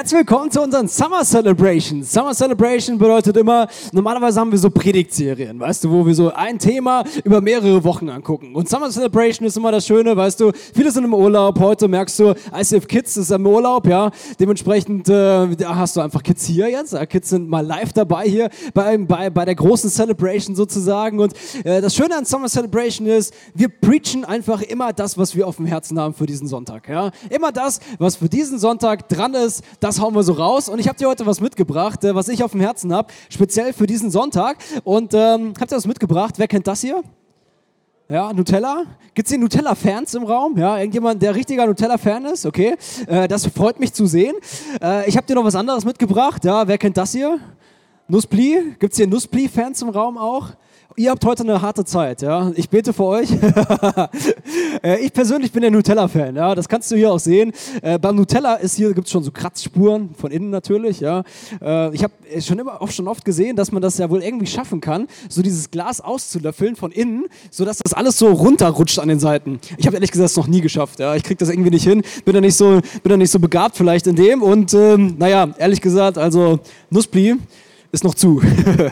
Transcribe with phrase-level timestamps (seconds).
[0.00, 2.10] Herzlich willkommen zu unseren Summer Celebrations.
[2.10, 6.58] Summer Celebration bedeutet immer, normalerweise haben wir so Predigtserien, weißt du, wo wir so ein
[6.58, 8.54] Thema über mehrere Wochen angucken.
[8.54, 11.60] Und Summer Celebration ist immer das Schöne, weißt du, viele sind im Urlaub.
[11.60, 14.10] Heute merkst du, ICF Kids ist im Urlaub, ja.
[14.38, 16.96] Dementsprechend äh, hast du einfach Kids hier jetzt.
[17.10, 21.20] Kids sind mal live dabei hier bei, bei, bei der großen Celebration sozusagen.
[21.20, 25.46] Und äh, das Schöne an Summer Celebration ist, wir preachen einfach immer das, was wir
[25.46, 27.10] auf dem Herzen haben für diesen Sonntag, ja.
[27.28, 30.68] Immer das, was für diesen Sonntag dran ist, das hauen wir so raus.
[30.68, 33.72] Und ich habe dir heute was mitgebracht, äh, was ich auf dem Herzen habe, speziell
[33.72, 34.58] für diesen Sonntag.
[34.84, 36.34] Und ähm, habt ihr was mitgebracht?
[36.36, 37.02] Wer kennt das hier?
[38.10, 38.84] Ja, Nutella?
[39.14, 40.58] Gibt es hier Nutella-Fans im Raum?
[40.58, 42.44] Ja, irgendjemand, der richtiger Nutella-Fan ist?
[42.44, 42.76] Okay,
[43.06, 44.34] äh, das freut mich zu sehen.
[44.82, 46.44] Äh, ich habe dir noch was anderes mitgebracht.
[46.44, 47.38] Ja, wer kennt das hier?
[48.08, 48.74] Nuspli?
[48.80, 50.48] Gibt es hier Nuspli-Fans im Raum auch?
[50.96, 52.50] Ihr habt heute eine harte Zeit, ja.
[52.56, 53.28] Ich bete für euch.
[54.82, 56.54] Äh, ich persönlich bin der Nutella-Fan, ja.
[56.54, 57.52] Das kannst du hier auch sehen.
[57.82, 61.22] Äh, beim Nutella ist hier gibt's schon so Kratzspuren von innen natürlich, ja.
[61.60, 64.46] Äh, ich habe schon immer auch schon oft gesehen, dass man das ja wohl irgendwie
[64.46, 69.20] schaffen kann, so dieses Glas auszulöffeln von innen, sodass das alles so runterrutscht an den
[69.20, 69.60] Seiten.
[69.76, 71.14] Ich habe ehrlich gesagt das noch nie geschafft, ja.
[71.14, 72.02] Ich krieg das irgendwie nicht hin.
[72.24, 75.48] Bin da nicht so, bin da nicht so begabt vielleicht in dem und ähm, naja,
[75.58, 77.36] ehrlich gesagt, also Nuspli
[77.92, 78.40] ist noch zu.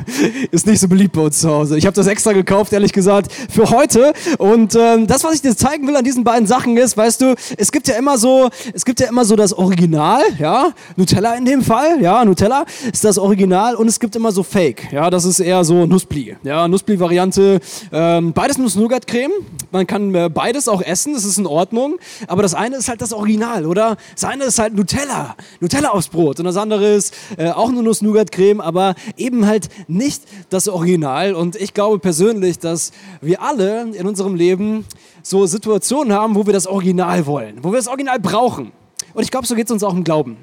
[0.51, 1.79] ist nicht so beliebt bei uns zu Hause.
[1.79, 4.13] Ich habe das extra gekauft, ehrlich gesagt, für heute.
[4.39, 7.35] Und ähm, das, was ich dir zeigen will an diesen beiden Sachen ist, weißt du,
[7.57, 11.45] es gibt ja immer so, es gibt ja immer so das Original, ja, Nutella in
[11.45, 15.25] dem Fall, ja, Nutella ist das Original und es gibt immer so Fake, ja, das
[15.25, 17.61] ist eher so Nusspli, ja, Nusspli-Variante,
[17.93, 19.33] ähm, beides Nuss-Nougat-Creme,
[19.71, 23.01] man kann äh, beides auch essen, das ist in Ordnung, aber das eine ist halt
[23.01, 23.97] das Original, oder?
[24.15, 27.85] Das eine ist halt Nutella, Nutella aufs Brot und das andere ist äh, auch nur
[27.85, 31.35] Nuss-Nougat-Creme, aber eben halt nicht das Original.
[31.35, 34.85] Und ich glaube persönlich, dass wir alle in unserem Leben
[35.23, 38.73] so Situationen haben, wo wir das Original wollen, wo wir das Original brauchen.
[39.15, 40.37] Und ich glaube, so geht es uns auch im Glauben.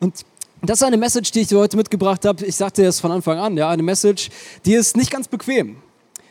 [0.00, 0.24] Und
[0.62, 2.44] das ist eine Message, die ich dir heute mitgebracht habe.
[2.44, 4.30] Ich sagte es von Anfang an, ja, eine Message,
[4.64, 5.76] die ist nicht ganz bequem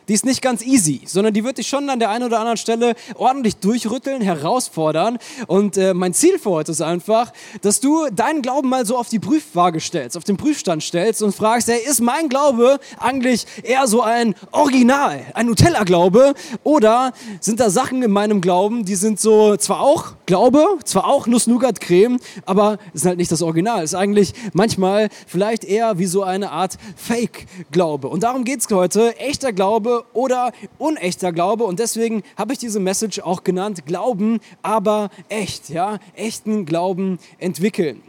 [0.08, 2.56] die ist nicht ganz easy, sondern die wird dich schon an der einen oder anderen
[2.56, 5.18] Stelle ordentlich durchrütteln, herausfordern.
[5.46, 9.08] Und äh, mein Ziel für heute ist einfach, dass du deinen Glauben mal so auf
[9.08, 13.86] die Prüfwaage stellst, auf den Prüfstand stellst und fragst, hey, ist mein Glaube eigentlich eher
[13.86, 16.34] so ein Original, ein Nutella-Glaube?
[16.64, 21.26] Oder sind da Sachen in meinem Glauben, die sind so zwar auch Glaube, zwar auch
[21.26, 23.84] Nuss-Nougat-Creme, aber ist halt nicht das Original.
[23.84, 28.08] Ist eigentlich manchmal vielleicht eher wie so eine Art Fake-Glaube.
[28.08, 29.16] Und darum geht es heute.
[29.18, 31.64] Echter Glaube oder unechter Glaube.
[31.64, 38.02] Und deswegen habe ich diese Message auch genannt, Glauben, aber echt, ja, echten Glauben entwickeln.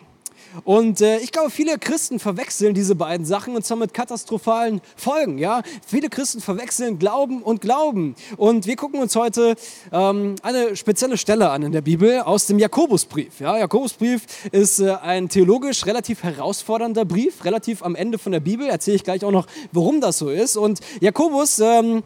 [0.64, 5.38] Und äh, ich glaube, viele Christen verwechseln diese beiden Sachen und zwar mit katastrophalen Folgen.
[5.38, 5.62] Ja?
[5.86, 8.16] Viele Christen verwechseln Glauben und Glauben.
[8.38, 9.56] Und wir gucken uns heute
[9.92, 13.40] ähm, eine spezielle Stelle an in der Bibel aus dem Jakobusbrief.
[13.40, 13.58] Ja?
[13.58, 18.68] Jakobusbrief ist äh, ein theologisch relativ herausfordernder Brief, relativ am Ende von der Bibel.
[18.68, 20.58] Erzähle ich gleich auch noch, warum das so ist.
[20.58, 22.04] Und Jakobus ähm,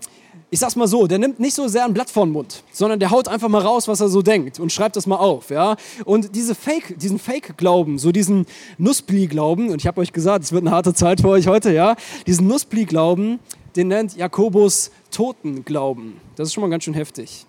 [0.53, 3.00] ich sag's mal so, der nimmt nicht so sehr ein Blatt vor den Mund, sondern
[3.00, 5.78] der haut einfach mal raus, was er so denkt und schreibt das mal auf, ja.
[6.06, 8.46] Und diese Fake, diesen Fake-Glauben, so diesen
[8.78, 11.96] Nussbli-Glauben, und ich habe euch gesagt, es wird eine harte Zeit für euch heute, ja,
[12.28, 13.40] diesen Nussbli-Glauben,
[13.75, 16.18] den nennt Jakobus Totenglauben.
[16.36, 17.47] Das ist schon mal ganz schön heftig.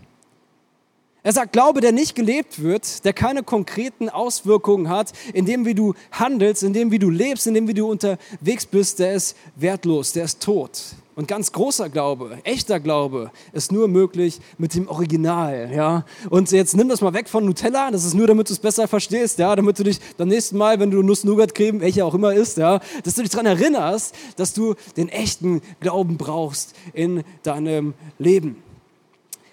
[1.23, 5.75] Er sagt, Glaube, der nicht gelebt wird, der keine konkreten Auswirkungen hat, in dem, wie
[5.75, 9.37] du handelst, in dem, wie du lebst, in dem, wie du unterwegs bist, der ist
[9.57, 10.81] wertlos, der ist tot.
[11.17, 16.05] Und ganz großer Glaube, echter Glaube, ist nur möglich mit dem Original, ja.
[16.29, 18.89] Und jetzt nimm das mal weg von Nutella, das ist nur, damit du es besser
[18.89, 22.57] verstehst, ja, damit du dich beim nächsten Mal, wenn du Nuss-Nougat-Creme, welche auch immer isst,
[22.57, 28.57] ja, dass du dich daran erinnerst, dass du den echten Glauben brauchst in deinem Leben.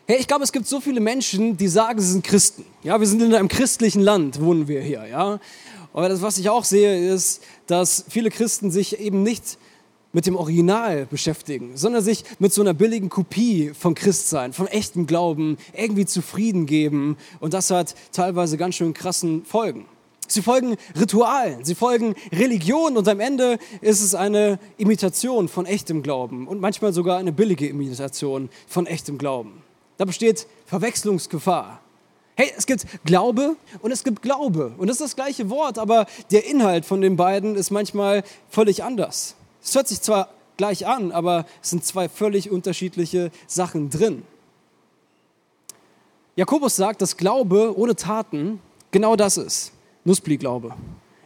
[0.07, 2.65] Hey, ich glaube, es gibt so viele Menschen, die sagen, sie sind Christen.
[2.81, 5.39] Ja, wir sind in einem christlichen Land, wohnen wir hier, ja.
[5.93, 9.57] Aber das, was ich auch sehe, ist, dass viele Christen sich eben nicht
[10.13, 15.07] mit dem Original beschäftigen, sondern sich mit so einer billigen Kopie von Christsein, vom echten
[15.07, 17.17] Glauben irgendwie zufrieden geben.
[17.39, 19.85] Und das hat teilweise ganz schön krassen Folgen.
[20.27, 26.03] Sie folgen Ritualen, sie folgen Religion und am Ende ist es eine Imitation von echtem
[26.03, 29.61] Glauben und manchmal sogar eine billige Imitation von echtem Glauben.
[29.97, 31.81] Da besteht Verwechslungsgefahr.
[32.35, 34.71] Hey, es gibt Glaube und es gibt Glaube.
[34.77, 38.83] Und das ist das gleiche Wort, aber der Inhalt von den beiden ist manchmal völlig
[38.85, 39.35] anders.
[39.63, 44.23] Es hört sich zwar gleich an, aber es sind zwei völlig unterschiedliche Sachen drin.
[46.35, 48.59] Jakobus sagt, dass Glaube ohne Taten
[48.91, 49.71] genau das ist.
[50.05, 50.73] Nussbli-Glaube.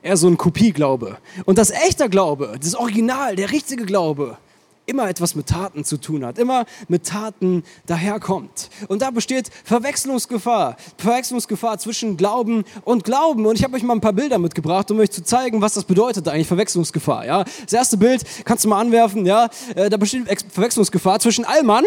[0.02, 1.18] Eher so ein Kopie-Glaube.
[1.46, 4.38] Und das echte Glaube, das Original, der richtige Glaube,
[4.86, 8.70] immer etwas mit Taten zu tun hat, immer mit Taten daherkommt.
[8.88, 13.46] Und da besteht Verwechslungsgefahr, Verwechslungsgefahr zwischen Glauben und Glauben.
[13.46, 15.86] Und ich habe euch mal ein paar Bilder mitgebracht, um euch zu zeigen, was das
[15.86, 17.26] bedeutet eigentlich, Verwechslungsgefahr.
[17.26, 17.44] Ja?
[17.64, 19.50] Das erste Bild kannst du mal anwerfen, ja?
[19.76, 21.86] Äh, da besteht Verwechslungsgefahr zwischen Allmann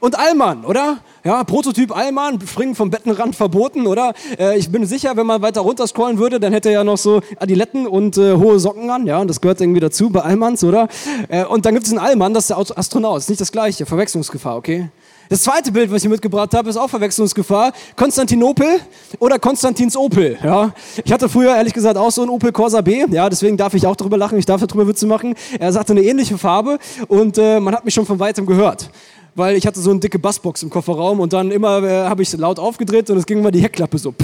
[0.00, 0.98] und Allmann, oder?
[1.22, 4.14] Ja, Prototyp Allmann, springen vom Bettenrand verboten, oder?
[4.38, 6.96] Äh, ich bin sicher, wenn man weiter runter scrollen würde, dann hätte er ja noch
[6.96, 10.64] so Adiletten und äh, hohe Socken an, ja, und das gehört irgendwie dazu bei Allmanns,
[10.64, 10.88] oder?
[11.28, 13.84] Äh, und dann gibt es einen Allmann, das ist der Astronaut, ist nicht das gleiche,
[13.84, 14.88] Verwechslungsgefahr, okay?
[15.28, 17.72] Das zweite Bild, was ich mitgebracht habe, ist auch Verwechslungsgefahr.
[17.94, 18.80] Konstantinopel
[19.20, 20.36] oder Konstantins Opel.
[20.42, 20.74] Ja.
[21.04, 23.04] Ich hatte früher ehrlich gesagt auch so einen Opel Corsa B.
[23.08, 24.38] Ja, deswegen darf ich auch darüber lachen.
[24.38, 25.36] Ich darf darüber Witze machen.
[25.60, 28.90] Er sagte eine ähnliche Farbe und äh, man hat mich schon von weitem gehört
[29.34, 32.32] weil ich hatte so eine dicke Bassbox im Kofferraum und dann immer äh, habe ich
[32.36, 34.14] laut aufgedreht und es ging immer die Heckklappe so.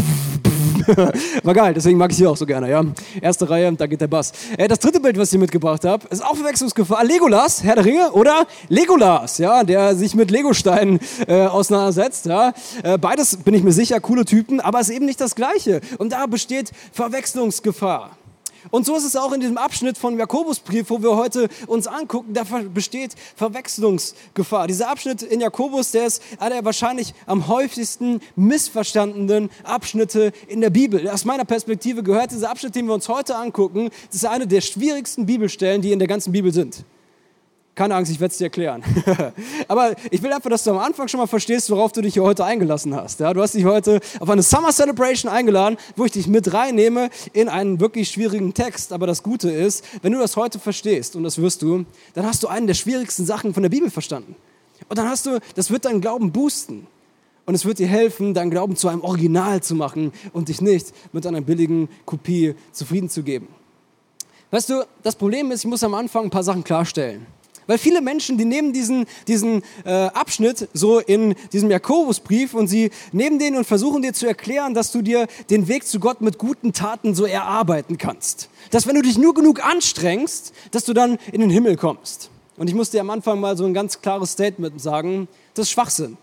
[1.42, 2.84] War geil, deswegen mag ich sie auch so gerne, ja.
[3.20, 4.32] Erste Reihe, da geht der Bass.
[4.56, 7.04] Äh, das dritte Bild, was ich hier mitgebracht habe, ist auch Verwechslungsgefahr.
[7.04, 12.52] Legolas, Herr der Ringe, oder Legolas, ja, der sich mit Legosteinen äh, auseinandersetzt, ja.
[12.82, 15.80] Äh, beides, bin ich mir sicher, coole Typen, aber es ist eben nicht das Gleiche.
[15.98, 18.10] Und da besteht Verwechslungsgefahr.
[18.70, 22.34] Und so ist es auch in diesem Abschnitt von Jakobusbrief, wo wir heute uns angucken,
[22.34, 24.66] da besteht Verwechslungsgefahr.
[24.66, 30.70] Dieser Abschnitt in Jakobus, der ist einer der wahrscheinlich am häufigsten missverstandenen Abschnitte in der
[30.70, 31.08] Bibel.
[31.08, 34.60] Aus meiner Perspektive gehört dieser Abschnitt, den wir uns heute angucken, das ist eine der
[34.60, 36.84] schwierigsten Bibelstellen, die in der ganzen Bibel sind.
[37.76, 38.82] Keine Angst, ich werde es dir erklären.
[39.68, 42.22] Aber ich will einfach, dass du am Anfang schon mal verstehst, worauf du dich hier
[42.22, 43.20] heute eingelassen hast.
[43.20, 47.10] Ja, du hast dich heute auf eine Summer Celebration eingeladen, wo ich dich mit reinnehme
[47.34, 48.94] in einen wirklich schwierigen Text.
[48.94, 51.84] Aber das Gute ist, wenn du das heute verstehst, und das wirst du,
[52.14, 54.36] dann hast du einen der schwierigsten Sachen von der Bibel verstanden.
[54.88, 56.86] Und dann hast du, das wird deinen Glauben boosten.
[57.44, 60.94] Und es wird dir helfen, deinen Glauben zu einem Original zu machen und dich nicht
[61.12, 63.48] mit einer billigen Kopie zufrieden zu geben.
[64.50, 67.26] Weißt du, das Problem ist, ich muss am Anfang ein paar Sachen klarstellen.
[67.66, 72.90] Weil viele Menschen, die nehmen diesen, diesen äh, Abschnitt so in diesem Jakobusbrief und sie
[73.12, 76.38] nehmen den und versuchen dir zu erklären, dass du dir den Weg zu Gott mit
[76.38, 78.48] guten Taten so erarbeiten kannst.
[78.70, 82.30] Dass wenn du dich nur genug anstrengst, dass du dann in den Himmel kommst.
[82.56, 85.72] Und ich muss dir am Anfang mal so ein ganz klares Statement sagen, das ist
[85.72, 86.16] Schwachsinn.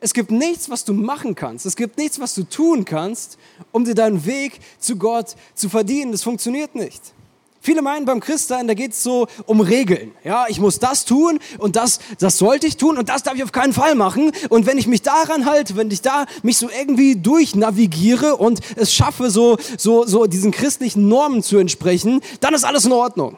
[0.00, 1.66] Es gibt nichts, was du machen kannst.
[1.66, 3.38] Es gibt nichts, was du tun kannst,
[3.70, 6.12] um dir deinen Weg zu Gott zu verdienen.
[6.12, 7.12] Das funktioniert nicht.
[7.62, 10.12] Viele meinen beim Christsein, da geht es so um Regeln.
[10.24, 13.44] Ja, ich muss das tun und das, das sollte ich tun und das darf ich
[13.44, 14.32] auf keinen Fall machen.
[14.48, 18.94] Und wenn ich mich daran halte, wenn ich da mich so irgendwie durchnavigiere und es
[18.94, 23.36] schaffe, so, so, so diesen christlichen Normen zu entsprechen, dann ist alles in Ordnung.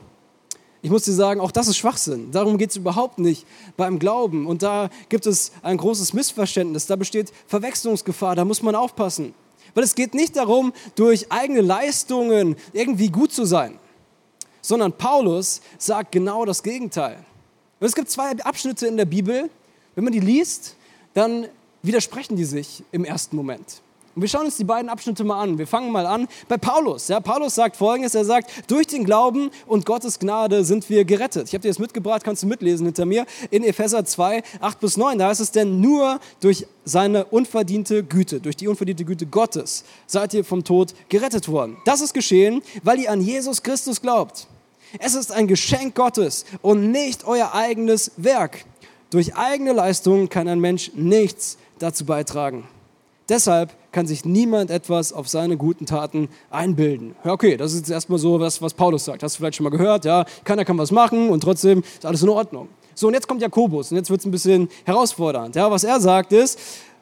[0.83, 2.31] Ich muss dir sagen, auch das ist Schwachsinn.
[2.31, 3.45] Darum geht es überhaupt nicht
[3.77, 4.47] beim Glauben.
[4.47, 6.87] Und da gibt es ein großes Missverständnis.
[6.87, 8.35] Da besteht Verwechslungsgefahr.
[8.35, 9.35] Da muss man aufpassen.
[9.75, 13.79] Weil es geht nicht darum, durch eigene Leistungen irgendwie gut zu sein
[14.63, 17.19] sondern Paulus sagt genau das Gegenteil.
[17.81, 19.51] Und es gibt zwei Abschnitte in der Bibel,
[19.95, 20.77] wenn man die liest,
[21.13, 21.49] dann
[21.83, 23.83] widersprechen die sich im ersten Moment.
[24.15, 25.57] Und wir schauen uns die beiden Abschnitte mal an.
[25.57, 27.09] Wir fangen mal an bei Paulus.
[27.09, 31.49] Ja, Paulus sagt folgendes: Er sagt, durch den Glauben und Gottes Gnade sind wir gerettet.
[31.49, 33.25] Ich habe dir das mitgebracht, kannst du mitlesen hinter mir.
[33.51, 35.19] In Epheser 2, 8 bis 9.
[35.19, 40.35] Da heißt es denn, nur durch seine unverdiente Güte, durch die unverdiente Güte Gottes seid
[40.35, 41.79] ihr vom Tod gerettet worden.
[41.85, 44.47] Das ist geschehen, weil ihr an Jesus Christus glaubt.
[44.99, 48.65] Es ist ein Geschenk Gottes und nicht euer eigenes Werk.
[49.09, 52.69] Durch eigene Leistung kann ein Mensch nichts dazu beitragen.
[53.29, 57.15] Deshalb kann sich niemand etwas auf seine guten Taten einbilden.
[57.25, 59.23] Okay, das ist jetzt erstmal so was, was Paulus sagt.
[59.23, 60.05] Hast du vielleicht schon mal gehört?
[60.05, 62.69] Ja, keiner kann was machen und trotzdem ist alles in Ordnung.
[62.95, 65.55] So, und jetzt kommt Jakobus und jetzt wird es ein bisschen herausfordernd.
[65.57, 66.59] Ja, was er sagt ist,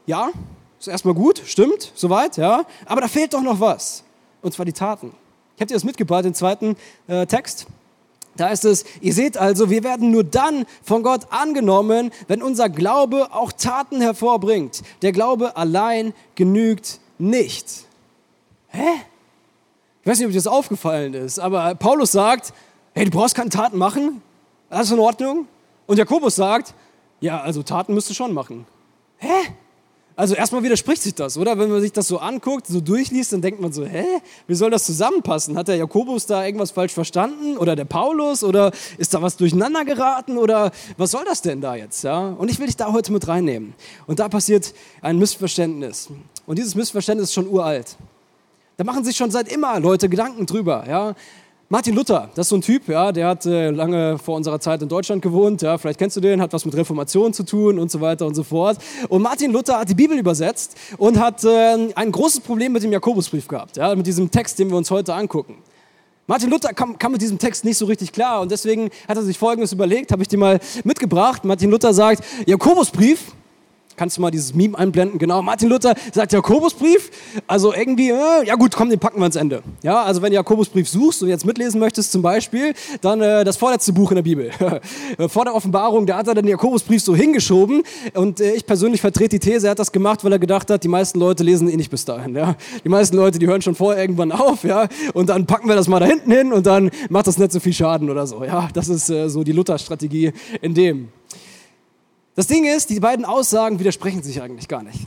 [0.06, 0.30] ja,
[0.78, 4.04] ist erstmal gut, stimmt, soweit, ja, aber da fehlt doch noch was.
[4.42, 5.12] Und zwar die Taten.
[5.56, 6.76] Ich habe dir das mitgebracht, den zweiten
[7.06, 7.66] äh, Text.
[8.36, 12.68] Da ist es, ihr seht also, wir werden nur dann von Gott angenommen, wenn unser
[12.68, 14.82] Glaube auch Taten hervorbringt.
[15.02, 17.66] Der Glaube allein genügt nicht.
[18.68, 18.86] Hä?
[20.02, 22.54] Ich weiß nicht, ob dir das aufgefallen ist, aber Paulus sagt,
[22.94, 24.22] hey, du brauchst keine Taten machen,
[24.70, 25.46] das ist in Ordnung.
[25.86, 26.74] Und Jakobus sagt,
[27.20, 28.66] ja, also Taten müsst du schon machen.
[29.18, 29.28] Hä?
[30.20, 31.58] Also erstmal widerspricht sich das, oder?
[31.58, 34.04] Wenn man sich das so anguckt, so durchliest, dann denkt man so, hä,
[34.46, 35.56] wie soll das zusammenpassen?
[35.56, 37.56] Hat der Jakobus da irgendwas falsch verstanden?
[37.56, 38.44] Oder der Paulus?
[38.44, 40.36] Oder ist da was durcheinander geraten?
[40.36, 42.04] Oder was soll das denn da jetzt?
[42.04, 42.34] Ja?
[42.36, 43.72] Und ich will dich da heute mit reinnehmen.
[44.06, 46.10] Und da passiert ein Missverständnis.
[46.44, 47.96] Und dieses Missverständnis ist schon uralt.
[48.76, 50.84] Da machen sich schon seit immer Leute Gedanken drüber.
[50.86, 51.14] Ja?
[51.72, 54.82] Martin Luther, das ist so ein Typ, ja, der hat äh, lange vor unserer Zeit
[54.82, 57.92] in Deutschland gewohnt, ja, vielleicht kennst du den, hat was mit Reformation zu tun und
[57.92, 58.78] so weiter und so fort.
[59.08, 62.90] Und Martin Luther hat die Bibel übersetzt und hat äh, ein großes Problem mit dem
[62.90, 65.58] Jakobusbrief gehabt, ja, mit diesem Text, den wir uns heute angucken.
[66.26, 69.22] Martin Luther kam, kam, mit diesem Text nicht so richtig klar und deswegen hat er
[69.22, 71.44] sich Folgendes überlegt, habe ich dir mal mitgebracht.
[71.44, 73.32] Martin Luther sagt, Jakobusbrief,
[73.96, 75.18] Kannst du mal dieses Meme einblenden?
[75.18, 77.10] Genau, Martin Luther sagt Jakobusbrief.
[77.46, 79.62] Also irgendwie, äh, ja gut, komm, den packen wir ans Ende.
[79.82, 83.56] Ja, also wenn du Jakobusbrief suchst und jetzt mitlesen möchtest zum Beispiel, dann äh, das
[83.56, 84.50] vorletzte Buch in der Bibel.
[85.28, 87.82] Vor der Offenbarung, da hat er den Jakobusbrief so hingeschoben
[88.14, 90.82] und äh, ich persönlich vertrete die These, er hat das gemacht, weil er gedacht hat,
[90.82, 92.34] die meisten Leute lesen eh nicht bis dahin.
[92.34, 92.56] Ja?
[92.82, 95.88] Die meisten Leute, die hören schon vorher irgendwann auf, ja, und dann packen wir das
[95.88, 98.44] mal da hinten hin und dann macht das nicht so viel Schaden oder so.
[98.44, 100.32] Ja, das ist äh, so die Luther-Strategie
[100.62, 101.08] in dem.
[102.36, 105.06] Das Ding ist, die beiden Aussagen widersprechen sich eigentlich gar nicht.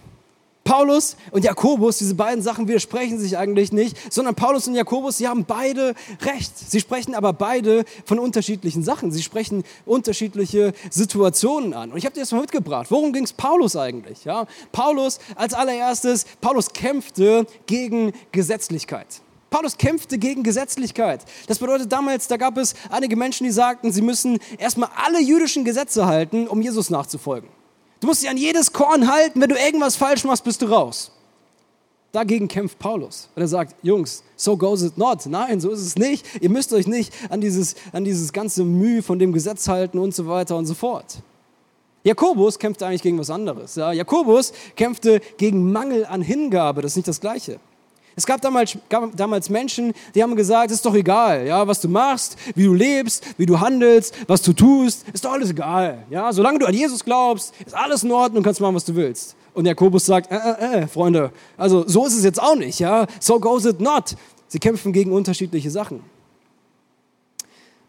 [0.64, 5.28] Paulus und Jakobus, diese beiden Sachen widersprechen sich eigentlich nicht, sondern Paulus und Jakobus, sie
[5.28, 6.58] haben beide recht.
[6.58, 9.12] Sie sprechen aber beide von unterschiedlichen Sachen.
[9.12, 11.92] Sie sprechen unterschiedliche Situationen an.
[11.92, 12.88] Und ich habe dir das mal mitgebracht.
[12.90, 14.24] Worum ging es Paulus eigentlich?
[14.24, 14.48] Ja?
[14.72, 19.23] Paulus als allererstes, Paulus kämpfte gegen Gesetzlichkeit.
[19.54, 21.26] Paulus kämpfte gegen Gesetzlichkeit.
[21.46, 25.64] Das bedeutet damals, da gab es einige Menschen, die sagten, sie müssen erstmal alle jüdischen
[25.64, 27.48] Gesetze halten, um Jesus nachzufolgen.
[28.00, 31.12] Du musst dich an jedes Korn halten, wenn du irgendwas falsch machst, bist du raus.
[32.12, 33.30] Dagegen kämpft Paulus.
[33.36, 35.24] Und er sagt, Jungs, so goes it not.
[35.28, 36.26] Nein, so ist es nicht.
[36.42, 40.16] Ihr müsst euch nicht an dieses, an dieses ganze Mühe von dem Gesetz halten und
[40.16, 41.18] so weiter und so fort.
[42.04, 43.76] Jakobus kämpfte eigentlich gegen was anderes.
[43.76, 46.82] Ja, Jakobus kämpfte gegen Mangel an Hingabe.
[46.82, 47.60] Das ist nicht das Gleiche.
[48.16, 51.82] Es gab damals, gab damals Menschen, die haben gesagt, es ist doch egal, ja, was
[51.82, 56.06] du machst, wie du lebst, wie du handelst, was du tust, ist doch alles egal.
[56.10, 59.36] Ja, solange du an Jesus glaubst, ist alles in Ordnung, kannst machen, was du willst.
[59.54, 63.08] Und Jakobus sagt, äh, äh, äh, Freunde, also so ist es jetzt auch nicht, ja,
[63.20, 64.16] so goes it not.
[64.48, 66.02] Sie kämpfen gegen unterschiedliche Sachen.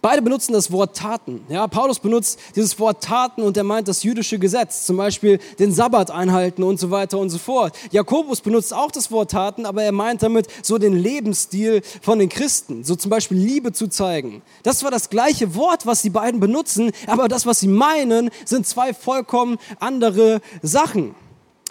[0.04, 1.46] Beide benutzen das Wort Taten.
[1.48, 5.72] Ja, Paulus benutzt dieses Wort Taten und er meint das jüdische Gesetz, zum Beispiel den
[5.72, 7.74] Sabbat einhalten und so weiter und so fort.
[7.90, 12.28] Jakobus benutzt auch das Wort Taten, aber er meint damit so den Lebensstil von den
[12.28, 14.42] Christen, so zum Beispiel Liebe zu zeigen.
[14.62, 18.66] Das war das gleiche Wort, was die beiden benutzen, aber das, was sie meinen, sind
[18.66, 21.14] zwei vollkommen andere Sachen.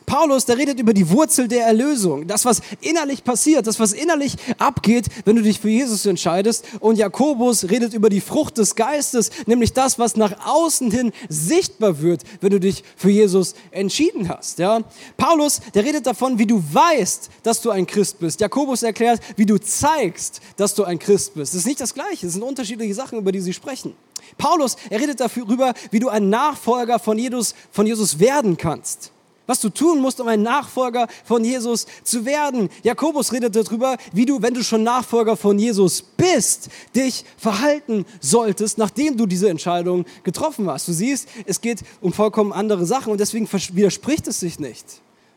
[0.06, 4.36] Paulus, der redet über die Wurzel der Erlösung, das, was innerlich passiert, das, was innerlich
[4.58, 6.66] abgeht, wenn du dich für Jesus entscheidest.
[6.80, 12.02] Und Jakobus redet über die Frucht des Geistes, nämlich das, was nach außen hin sichtbar
[12.02, 14.60] wird, wenn du dich für Jesus entschieden hast.
[14.60, 14.82] Ja?
[15.18, 18.42] Paulus, der redet davon, wie du weißt, dass du ein Christ bist.
[18.42, 21.54] Jakobus erklärt, wie du zeigst, dass du ein Christ bist.
[21.54, 23.96] Das ist nicht das Gleiche, das sind unterschiedliche Sachen, über die sie sprechen.
[24.38, 29.13] Paulus, er redet darüber, wie du ein Nachfolger von Jesus, von Jesus werden kannst.
[29.46, 32.70] Was du tun musst, um ein Nachfolger von Jesus zu werden.
[32.84, 38.78] Jakobus redet darüber, wie du, wenn du schon Nachfolger von Jesus bist, dich verhalten solltest,
[38.78, 40.88] nachdem du diese Entscheidung getroffen hast.
[40.88, 44.86] Du siehst, es geht um vollkommen andere Sachen und deswegen widerspricht es sich nicht.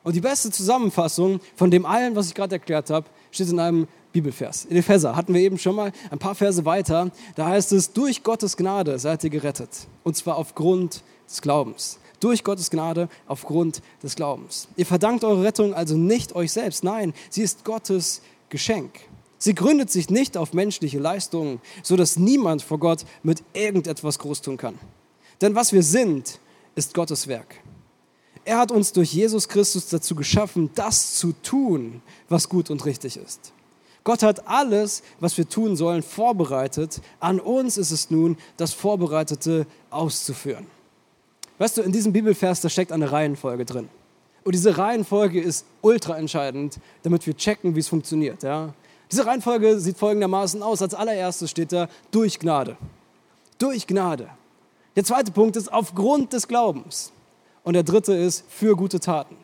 [0.05, 3.89] Und die beste Zusammenfassung von dem allen, was ich gerade erklärt habe, steht in einem
[4.13, 4.65] Bibelvers.
[4.67, 7.11] In Epheser hatten wir eben schon mal ein paar Verse weiter.
[7.35, 9.71] Da heißt es, durch Gottes Gnade seid ihr gerettet.
[10.05, 14.67] Und zwar aufgrund des Glaubens durch Gottes Gnade aufgrund des Glaubens.
[14.75, 18.91] Ihr verdankt eure Rettung also nicht euch selbst, nein, sie ist Gottes Geschenk.
[19.39, 24.43] Sie gründet sich nicht auf menschliche Leistungen, so dass niemand vor Gott mit irgendetwas groß
[24.43, 24.77] tun kann.
[25.41, 26.41] Denn was wir sind,
[26.75, 27.63] ist Gottes Werk.
[28.45, 33.19] Er hat uns durch Jesus Christus dazu geschaffen, das zu tun, was gut und richtig
[33.19, 33.53] ist.
[34.03, 37.01] Gott hat alles, was wir tun sollen, vorbereitet.
[37.21, 40.67] An uns ist es nun, das Vorbereitete auszuführen.
[41.59, 43.89] Weißt du, in diesem Bibelvers, da steckt eine Reihenfolge drin.
[44.45, 48.43] Und diese Reihenfolge ist ultra entscheidend, damit wir checken, wie es funktioniert.
[48.43, 48.75] Ja?
[49.11, 50.83] Diese Reihenfolge sieht folgendermaßen aus.
[50.83, 52.77] Als allererstes steht da durch Gnade.
[53.59, 54.29] Durch Gnade.
[54.95, 57.13] Der zweite Punkt ist aufgrund des Glaubens.
[57.65, 59.37] Und der dritte ist für gute Taten.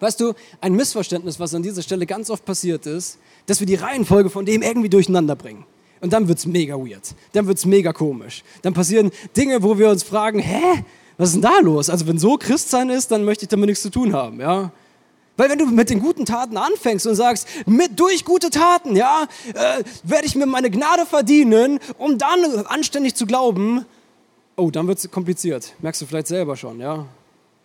[0.00, 3.76] Weißt du, ein Missverständnis, was an dieser Stelle ganz oft passiert ist, dass wir die
[3.76, 5.64] Reihenfolge von dem irgendwie durcheinander bringen.
[6.00, 7.14] Und dann wird es mega weird.
[7.32, 8.44] Dann wird es mega komisch.
[8.60, 10.84] Dann passieren Dinge, wo wir uns fragen, hä?
[11.16, 11.90] Was ist denn da los?
[11.90, 14.72] Also wenn so Christsein ist, dann möchte ich damit nichts zu tun haben, ja.
[15.36, 19.26] Weil wenn du mit den guten Taten anfängst und sagst, mit durch gute Taten, ja,
[19.54, 23.84] äh, werde ich mir meine Gnade verdienen, um dann anständig zu glauben,
[24.56, 25.74] oh, dann wird es kompliziert.
[25.80, 27.06] Merkst du vielleicht selber schon, ja.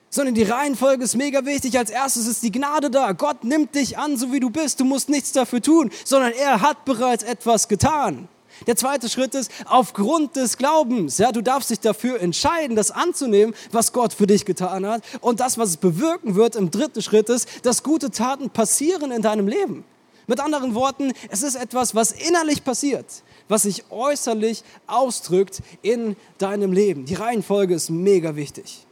[0.10, 1.78] Sondern die Reihenfolge ist mega wichtig.
[1.78, 3.12] Als erstes ist die Gnade da.
[3.12, 4.80] Gott nimmt dich an, so wie du bist.
[4.80, 8.28] Du musst nichts dafür tun, sondern er hat bereits etwas getan.
[8.68, 11.18] Der zweite Schritt ist aufgrund des Glaubens.
[11.18, 15.04] Ja, du darfst dich dafür entscheiden, das anzunehmen, was Gott für dich getan hat.
[15.22, 19.22] Und das, was es bewirken wird im dritten Schritt ist, dass gute Taten passieren in
[19.22, 19.84] deinem Leben.
[20.28, 26.72] Mit anderen Worten, es ist etwas, was innerlich passiert, was sich äußerlich ausdrückt in deinem
[26.72, 27.06] Leben.
[27.06, 28.86] Die Reihenfolge ist mega wichtig.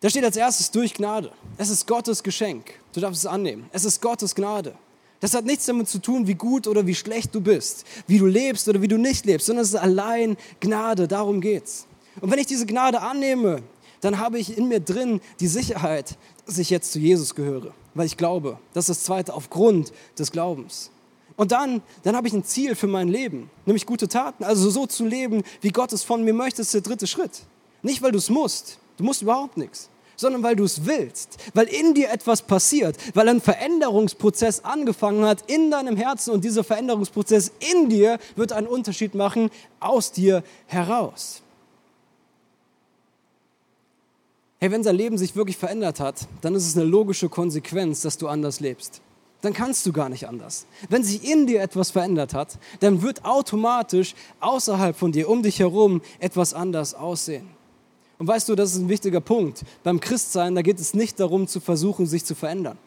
[0.00, 1.32] Da steht als erstes durch Gnade.
[1.56, 2.74] Es ist Gottes Geschenk.
[2.92, 3.70] Du darfst es annehmen.
[3.72, 4.74] Es ist Gottes Gnade.
[5.20, 8.26] Das hat nichts damit zu tun, wie gut oder wie schlecht du bist, wie du
[8.26, 11.86] lebst oder wie du nicht lebst, sondern es ist allein Gnade, darum geht's.
[12.20, 13.62] Und wenn ich diese Gnade annehme,
[14.00, 18.06] dann habe ich in mir drin die Sicherheit, dass ich jetzt zu Jesus gehöre, weil
[18.06, 18.58] ich glaube.
[18.74, 20.90] Das ist das Zweite, aufgrund des Glaubens.
[21.36, 24.44] Und dann, dann habe ich ein Ziel für mein Leben, nämlich gute Taten.
[24.44, 27.44] Also so zu leben, wie Gott es von mir möchte, ist der dritte Schritt.
[27.82, 28.78] Nicht, weil du es musst.
[28.98, 33.28] Du musst überhaupt nichts sondern weil du es willst, weil in dir etwas passiert, weil
[33.28, 39.14] ein Veränderungsprozess angefangen hat in deinem Herzen und dieser Veränderungsprozess in dir wird einen Unterschied
[39.14, 41.42] machen aus dir heraus.
[44.64, 48.16] Hey, wenn dein Leben sich wirklich verändert hat, dann ist es eine logische Konsequenz, dass
[48.16, 49.02] du anders lebst.
[49.42, 50.64] Dann kannst du gar nicht anders.
[50.88, 55.58] Wenn sich in dir etwas verändert hat, dann wird automatisch außerhalb von dir, um dich
[55.58, 57.46] herum, etwas anders aussehen.
[58.18, 59.64] Und weißt du, das ist ein wichtiger Punkt.
[59.82, 62.78] Beim Christsein, da geht es nicht darum, zu versuchen, sich zu verändern,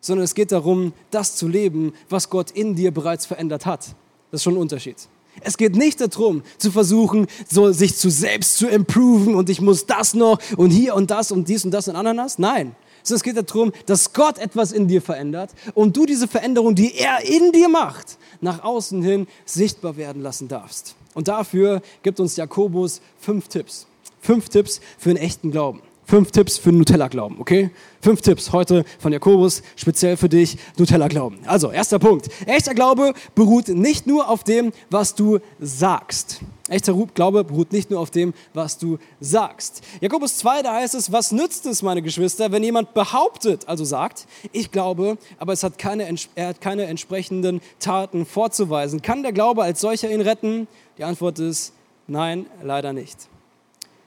[0.00, 3.94] sondern es geht darum, das zu leben, was Gott in dir bereits verändert hat.
[4.30, 4.96] Das ist schon ein Unterschied.
[5.40, 9.86] Es geht nicht darum, zu versuchen, so sich zu selbst zu improven und ich muss
[9.86, 12.38] das noch und hier und das und dies und das und Ananas.
[12.38, 16.74] Nein, sondern es geht darum, dass Gott etwas in dir verändert und du diese Veränderung,
[16.74, 20.96] die er in dir macht, nach außen hin sichtbar werden lassen darfst.
[21.14, 23.86] Und dafür gibt uns Jakobus fünf Tipps.
[24.22, 25.82] Fünf Tipps für einen echten Glauben.
[26.04, 27.70] Fünf Tipps für Nutella-Glauben, okay?
[28.00, 31.40] Fünf Tipps heute von Jakobus, speziell für dich, Nutella-Glauben.
[31.46, 32.28] Also, erster Punkt.
[32.46, 36.40] Echter Glaube beruht nicht nur auf dem, was du sagst.
[36.68, 39.82] Echter Glaube beruht nicht nur auf dem, was du sagst.
[40.00, 44.26] Jakobus 2, da heißt es, was nützt es, meine Geschwister, wenn jemand behauptet, also sagt,
[44.52, 49.02] ich glaube, aber es hat keine, er hat keine entsprechenden Taten vorzuweisen.
[49.02, 50.68] Kann der Glaube als solcher ihn retten?
[50.96, 51.72] Die Antwort ist,
[52.06, 53.31] nein, leider nicht.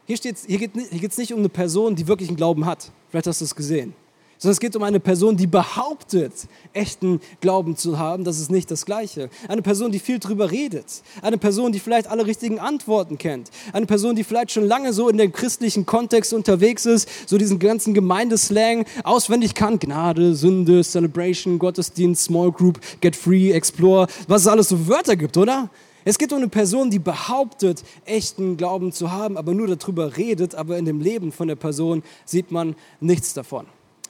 [0.08, 2.92] Hier, hier geht es nicht um eine Person, die wirklich einen Glauben hat.
[3.10, 3.94] Vielleicht hast du es gesehen.
[4.38, 6.34] Sondern es geht um eine Person, die behauptet,
[6.74, 8.24] echten Glauben zu haben.
[8.26, 9.30] Das ist nicht das Gleiche.
[9.48, 10.86] Eine Person, die viel drüber redet.
[11.22, 13.50] Eine Person, die vielleicht alle richtigen Antworten kennt.
[13.72, 17.58] Eine Person, die vielleicht schon lange so in dem christlichen Kontext unterwegs ist, so diesen
[17.58, 19.80] ganzen Gemeindeslang auswendig kann.
[19.80, 25.38] Gnade, Sünde, Celebration, Gottesdienst, Small Group, Get Free, Explore, was es alles so Wörter gibt,
[25.38, 25.70] oder?
[26.08, 30.54] Es geht um eine Person, die behauptet, echten Glauben zu haben, aber nur darüber redet,
[30.54, 33.66] aber in dem Leben von der Person sieht man nichts davon.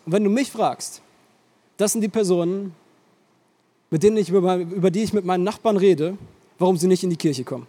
[0.05, 1.01] Und wenn du mich fragst,
[1.77, 2.75] das sind die Personen,
[3.89, 6.17] mit denen ich über, über die ich mit meinen Nachbarn rede,
[6.59, 7.65] warum sie nicht in die Kirche kommen.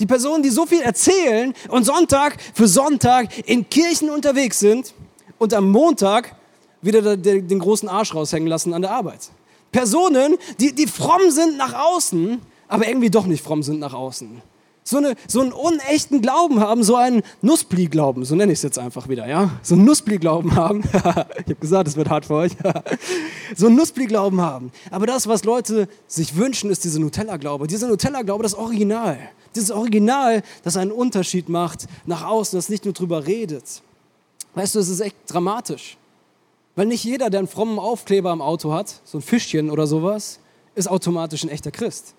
[0.00, 4.94] Die Personen, die so viel erzählen und Sonntag für Sonntag in Kirchen unterwegs sind
[5.38, 6.34] und am Montag
[6.80, 9.30] wieder den großen Arsch raushängen lassen an der Arbeit.
[9.72, 14.42] Personen, die, die fromm sind nach außen, aber irgendwie doch nicht fromm sind nach außen.
[14.86, 18.78] So, eine, so einen unechten Glauben haben, so einen Nussbli-Glauben, so nenne ich es jetzt
[18.78, 19.50] einfach wieder, ja?
[19.62, 20.82] So einen Nussbli-Glauben haben.
[20.92, 22.52] ich habe gesagt, es wird hart für euch.
[23.56, 24.72] so einen Nussbli-Glauben haben.
[24.90, 27.66] Aber das, was Leute sich wünschen, ist dieser Nutella-Glaube.
[27.66, 29.18] Dieser Nutella-Glaube, das Original.
[29.54, 33.64] Dieses Original, das einen Unterschied macht nach außen, das nicht nur drüber redet.
[34.54, 35.96] Weißt du, es ist echt dramatisch.
[36.76, 40.40] Weil nicht jeder, der einen frommen Aufkleber am Auto hat, so ein Fischchen oder sowas,
[40.74, 42.14] ist automatisch ein echter Christ.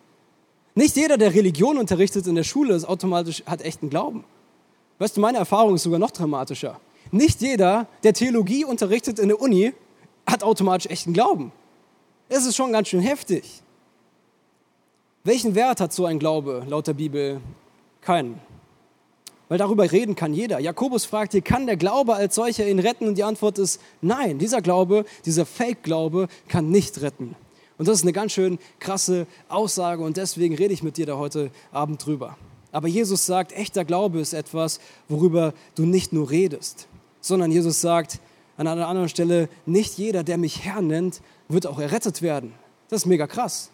[0.75, 4.25] Nicht jeder, der Religion unterrichtet in der Schule, ist automatisch, hat echten Glauben.
[4.99, 6.79] Weißt du, meine Erfahrung ist sogar noch dramatischer.
[7.11, 9.73] Nicht jeder, der Theologie unterrichtet in der Uni,
[10.27, 11.53] hat automatisch echten Glauben.
[12.27, 13.61] Es ist schon ganz schön heftig.
[15.23, 17.39] Welchen Wert hat so ein Glaube laut der Bibel?
[18.01, 18.41] Keinen.
[19.47, 20.59] Weil darüber reden kann jeder.
[20.59, 23.07] Jakobus fragt hier, kann der Glaube als solcher ihn retten?
[23.07, 24.39] Und die Antwort ist nein.
[24.39, 27.35] Dieser Glaube, dieser Fake-Glaube kann nicht retten.
[27.77, 31.17] Und das ist eine ganz schön krasse Aussage und deswegen rede ich mit dir da
[31.17, 32.37] heute Abend drüber.
[32.71, 36.87] Aber Jesus sagt, echter Glaube ist etwas, worüber du nicht nur redest,
[37.21, 38.19] sondern Jesus sagt
[38.57, 42.53] an einer anderen Stelle, nicht jeder, der mich Herr nennt, wird auch errettet werden.
[42.89, 43.69] Das ist mega krass.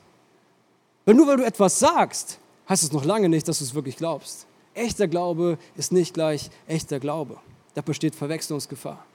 [1.06, 3.98] Weil nur weil du etwas sagst, heißt es noch lange nicht, dass du es wirklich
[3.98, 4.48] glaubst.
[4.74, 7.38] Echter Glaube ist nicht gleich echter Glaube.
[7.74, 9.06] Da besteht Verwechslungsgefahr.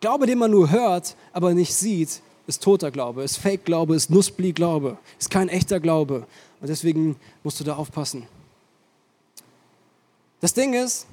[0.00, 4.96] Glaube, den man nur hört, aber nicht sieht, ist toter Glaube, ist Fake-Glaube, ist Nussbli-Glaube,
[5.18, 6.26] ist kein echter Glaube.
[6.60, 8.24] Und deswegen musst du da aufpassen.
[10.40, 11.06] Das Ding ist,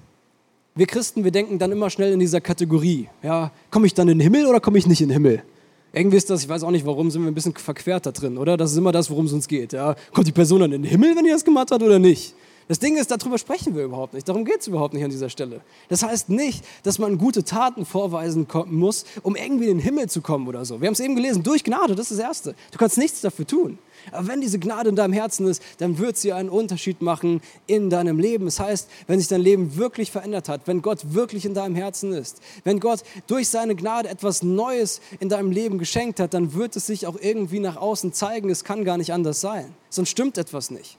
[0.76, 3.10] wir Christen, wir denken dann immer schnell in dieser Kategorie.
[3.21, 5.43] Ja, komme ich dann in den Himmel oder komme ich nicht in den Himmel?
[5.91, 8.38] Irgendwie ist das, ich weiß auch nicht warum, sind wir ein bisschen verquert da drin,
[8.38, 8.58] oder?
[8.58, 9.74] Das ist immer das, worum es uns geht.
[9.74, 9.95] Ja?
[10.13, 12.34] Kommt die Person dann in den Himmel, wenn die das gemacht hat oder nicht?
[12.67, 14.28] Das Ding ist, darüber sprechen wir überhaupt nicht.
[14.28, 15.62] Darum geht es überhaupt nicht an dieser Stelle.
[15.88, 20.21] Das heißt nicht, dass man gute Taten vorweisen muss, um irgendwie in den Himmel zu
[20.21, 20.82] kommen oder so.
[20.82, 22.56] Wir haben es eben gelesen, durch Gnade, das ist das Erste.
[22.71, 23.78] Du kannst nichts dafür tun.
[24.12, 27.91] Aber wenn diese Gnade in deinem Herzen ist, dann wird sie einen Unterschied machen in
[27.91, 28.45] deinem Leben.
[28.45, 32.13] Das heißt, wenn sich dein Leben wirklich verändert hat, wenn Gott wirklich in deinem Herzen
[32.13, 36.75] ist, wenn Gott durch seine Gnade etwas Neues in deinem Leben geschenkt hat, dann wird
[36.75, 38.49] es sich auch irgendwie nach außen zeigen.
[38.49, 39.71] Es kann gar nicht anders sein.
[39.91, 40.97] Sonst stimmt etwas nicht.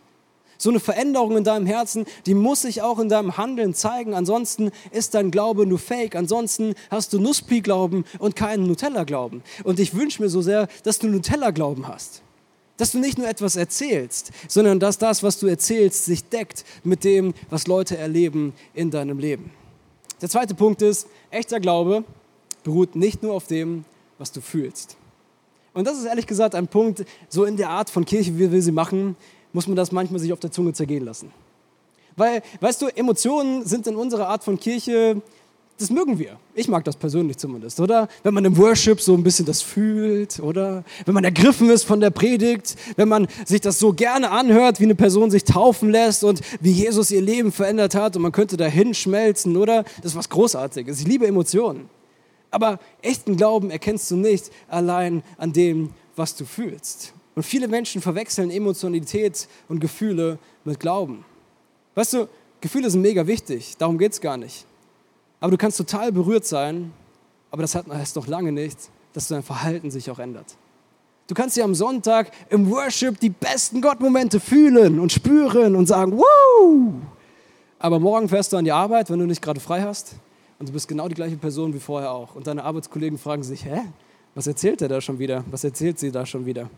[0.59, 4.15] So eine Veränderung in deinem Herzen, die muss sich auch in deinem Handeln zeigen.
[4.15, 6.17] Ansonsten ist dein Glaube nur Fake.
[6.17, 9.43] Ansonsten hast du Nuspi-Glauben und keinen Nutella-Glauben.
[9.65, 12.23] Und ich wünsche mir so sehr, dass du Nutella-Glauben hast.
[12.77, 17.05] Dass du nicht nur etwas erzählst, sondern dass das, was du erzählst, sich deckt mit
[17.05, 19.51] dem, was Leute erleben in deinem Leben.
[20.21, 22.05] Der zweite Punkt ist, echter Glaube
[22.65, 23.85] beruht nicht nur auf dem,
[24.19, 24.97] was du fühlst.
[25.75, 28.63] Und das ist ehrlich gesagt ein Punkt, so in der Art von Kirche, wie wir
[28.63, 29.15] sie machen,
[29.57, 31.33] muss man das manchmal sich auf der Zunge zergehen lassen.
[32.15, 35.23] Weil, weißt du, Emotionen sind in unserer Art von Kirche
[35.79, 36.39] das mögen wir.
[36.55, 38.09] Ich mag das persönlich zumindest, oder?
[38.23, 40.85] Wenn man im Worship so ein bisschen das fühlt, oder?
[41.05, 44.85] Wenn man ergriffen ist von der Predigt, wenn man sich das so gerne anhört, wie
[44.85, 48.57] eine Person sich taufen lässt und wie Jesus ihr Leben verändert hat und man könnte
[48.57, 49.85] da hinschmelzen, oder?
[49.99, 51.01] Das ist was Großartiges.
[51.01, 51.91] Ich liebe Emotionen.
[52.51, 57.13] Aber echten Glauben erkennst du nicht allein an dem, was du fühlst.
[57.37, 61.23] Und viele Menschen verwechseln Emotionalität und Gefühle mit Glauben.
[61.95, 62.29] Weißt du,
[62.63, 64.65] Gefühle sind mega wichtig, darum geht es gar nicht.
[65.39, 66.93] Aber du kannst total berührt sein,
[67.51, 68.79] aber das heißt noch lange nicht,
[69.13, 70.57] dass dein Verhalten sich auch ändert.
[71.27, 76.19] Du kannst dir am Sonntag im Worship die besten Gottmomente fühlen und spüren und sagen,
[76.19, 76.95] Woo!
[77.79, 80.15] Aber morgen fährst du an die Arbeit, wenn du nicht gerade frei hast
[80.59, 82.35] und du bist genau die gleiche Person wie vorher auch.
[82.35, 83.83] Und deine Arbeitskollegen fragen sich, hä?
[84.35, 85.45] Was erzählt er da schon wieder?
[85.51, 86.71] Was erzählt sie da schon wieder?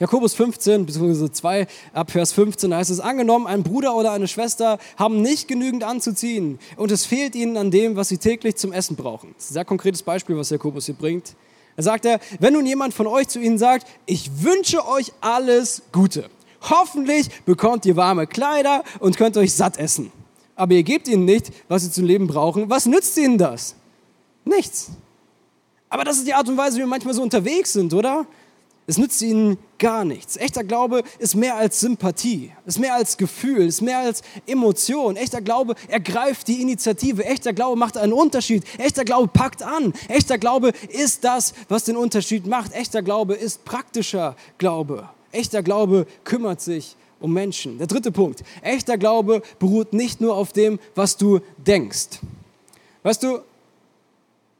[0.00, 4.78] Jakobus 15, beziehungsweise 2, ab Vers 15 heißt es, angenommen, ein Bruder oder eine Schwester
[4.96, 8.96] haben nicht genügend anzuziehen und es fehlt ihnen an dem, was sie täglich zum Essen
[8.96, 9.34] brauchen.
[9.34, 11.34] Das ist ein sehr konkretes Beispiel, was Jakobus hier bringt.
[11.76, 15.82] Er sagt er, wenn nun jemand von euch zu ihnen sagt, ich wünsche euch alles
[15.92, 16.30] Gute.
[16.62, 20.10] Hoffentlich bekommt ihr warme Kleider und könnt euch satt essen.
[20.56, 22.70] Aber ihr gebt ihnen nicht, was sie zum Leben brauchen.
[22.70, 23.74] Was nützt ihnen das?
[24.46, 24.92] Nichts.
[25.90, 28.26] Aber das ist die Art und Weise, wie wir manchmal so unterwegs sind, oder?
[28.90, 30.36] Es nützt ihnen gar nichts.
[30.36, 35.14] Echter Glaube ist mehr als Sympathie, ist mehr als Gefühl, ist mehr als Emotion.
[35.14, 37.24] Echter Glaube ergreift die Initiative.
[37.24, 38.64] Echter Glaube macht einen Unterschied.
[38.78, 39.92] Echter Glaube packt an.
[40.08, 42.72] Echter Glaube ist das, was den Unterschied macht.
[42.72, 45.08] Echter Glaube ist praktischer Glaube.
[45.30, 47.78] Echter Glaube kümmert sich um Menschen.
[47.78, 48.42] Der dritte Punkt.
[48.60, 52.18] Echter Glaube beruht nicht nur auf dem, was du denkst.
[53.04, 53.38] Weißt du,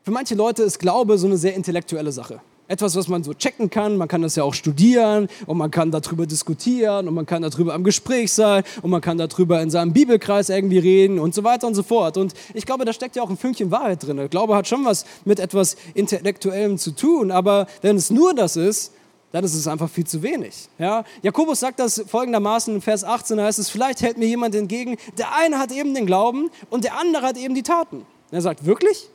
[0.05, 2.41] für manche Leute ist Glaube so eine sehr intellektuelle Sache
[2.71, 3.97] etwas, was man so checken kann.
[3.97, 7.75] Man kann das ja auch studieren und man kann darüber diskutieren und man kann darüber
[7.75, 11.67] am Gespräch sein und man kann darüber in seinem Bibelkreis irgendwie reden und so weiter
[11.67, 12.17] und so fort.
[12.17, 14.19] Und ich glaube, da steckt ja auch ein Fünkchen Wahrheit drin.
[14.21, 17.33] Ich glaube, hat schon was mit etwas Intellektuellem zu tun.
[17.33, 18.93] Aber wenn es nur das ist,
[19.33, 20.69] dann ist es einfach viel zu wenig.
[20.79, 21.05] Ja?
[21.23, 25.35] Jakobus sagt das folgendermaßen in Vers 18, heißt es, vielleicht hält mir jemand entgegen, der
[25.37, 28.07] eine hat eben den Glauben und der andere hat eben die Taten.
[28.31, 29.09] Er sagt, wirklich?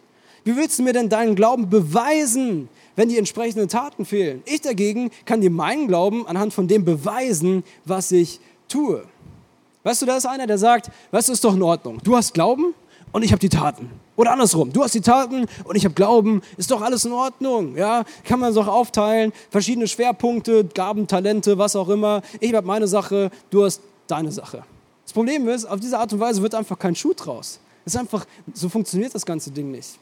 [0.44, 4.42] Wie willst du mir denn deinen Glauben beweisen, wenn die entsprechenden Taten fehlen.
[4.46, 9.04] Ich dagegen kann dir meinen Glauben anhand von dem beweisen, was ich tue.
[9.84, 12.00] Weißt du, da ist einer, der sagt, weißt du, ist doch in Ordnung.
[12.04, 12.74] Du hast Glauben
[13.12, 13.90] und ich habe die Taten.
[14.16, 17.76] Oder andersrum, du hast die Taten und ich habe Glauben, ist doch alles in Ordnung.
[17.76, 22.22] Ja, kann man doch aufteilen, verschiedene Schwerpunkte, Gaben, Talente, was auch immer.
[22.40, 24.64] Ich habe meine Sache, du hast deine Sache.
[25.04, 27.60] Das Problem ist, auf diese Art und Weise wird einfach kein Schuh draus.
[27.86, 30.00] Es ist einfach, so funktioniert das ganze Ding nicht.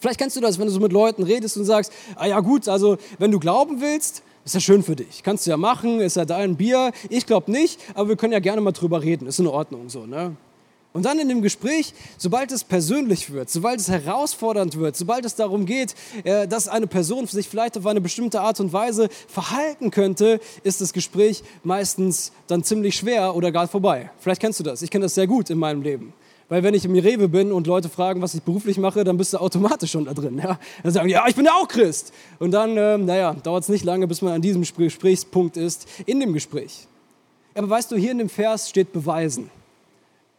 [0.00, 2.68] Vielleicht kennst du das, wenn du so mit Leuten redest und sagst, ah ja gut,
[2.68, 5.22] also wenn du glauben willst, ist ja schön für dich.
[5.22, 6.92] Kannst du ja machen, ist ja dein Bier.
[7.10, 9.26] Ich glaube nicht, aber wir können ja gerne mal drüber reden.
[9.26, 10.36] Ist in Ordnung so, ne?
[10.94, 15.34] Und dann in dem Gespräch, sobald es persönlich wird, sobald es herausfordernd wird, sobald es
[15.34, 19.90] darum geht, äh, dass eine Person sich vielleicht auf eine bestimmte Art und Weise verhalten
[19.90, 24.10] könnte, ist das Gespräch meistens dann ziemlich schwer oder gar vorbei.
[24.18, 24.80] Vielleicht kennst du das.
[24.80, 26.14] Ich kenne das sehr gut in meinem Leben.
[26.48, 29.34] Weil wenn ich im Rewe bin und Leute fragen, was ich beruflich mache, dann bist
[29.34, 30.40] du automatisch schon da drin.
[30.42, 30.58] Ja?
[30.82, 32.12] Dann sagen, ja, ich bin ja auch Christ.
[32.38, 36.20] Und dann, ähm, naja, dauert es nicht lange, bis man an diesem Gesprächspunkt ist, in
[36.20, 36.86] dem Gespräch.
[37.54, 39.50] Aber weißt du, hier in dem Vers steht beweisen.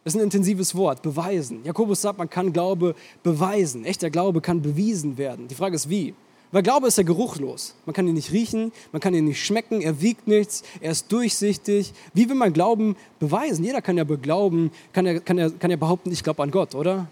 [0.02, 1.60] Das ist ein intensives Wort, beweisen.
[1.64, 3.84] Jakobus sagt, man kann Glaube beweisen.
[3.84, 5.46] Echter Glaube kann bewiesen werden.
[5.46, 6.14] Die Frage ist, wie?
[6.52, 7.74] Weil Glaube ist ja geruchlos.
[7.86, 11.10] Man kann ihn nicht riechen, man kann ihn nicht schmecken, er wiegt nichts, er ist
[11.12, 11.92] durchsichtig.
[12.12, 13.64] Wie will man Glauben beweisen?
[13.64, 16.74] Jeder kann ja beglauben, kann ja, kann ja, kann ja behaupten, ich glaube an Gott,
[16.74, 17.06] oder?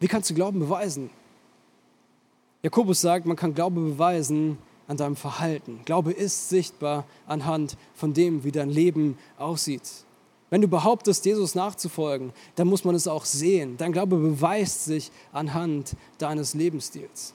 [0.00, 1.10] Wie kannst du Glauben beweisen?
[2.62, 4.56] Jakobus sagt, man kann Glaube beweisen
[4.88, 5.80] an deinem Verhalten.
[5.84, 9.82] Glaube ist sichtbar anhand von dem, wie dein Leben aussieht.
[10.48, 13.76] Wenn du behauptest, Jesus nachzufolgen, dann muss man es auch sehen.
[13.78, 17.34] Dein Glaube beweist sich anhand deines Lebensstils.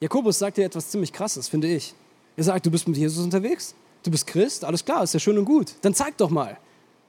[0.00, 1.94] Jakobus sagt dir etwas ziemlich Krasses, finde ich.
[2.36, 5.38] Er sagt, du bist mit Jesus unterwegs, du bist Christ, alles klar, ist ja schön
[5.38, 5.74] und gut.
[5.80, 6.58] Dann zeig doch mal.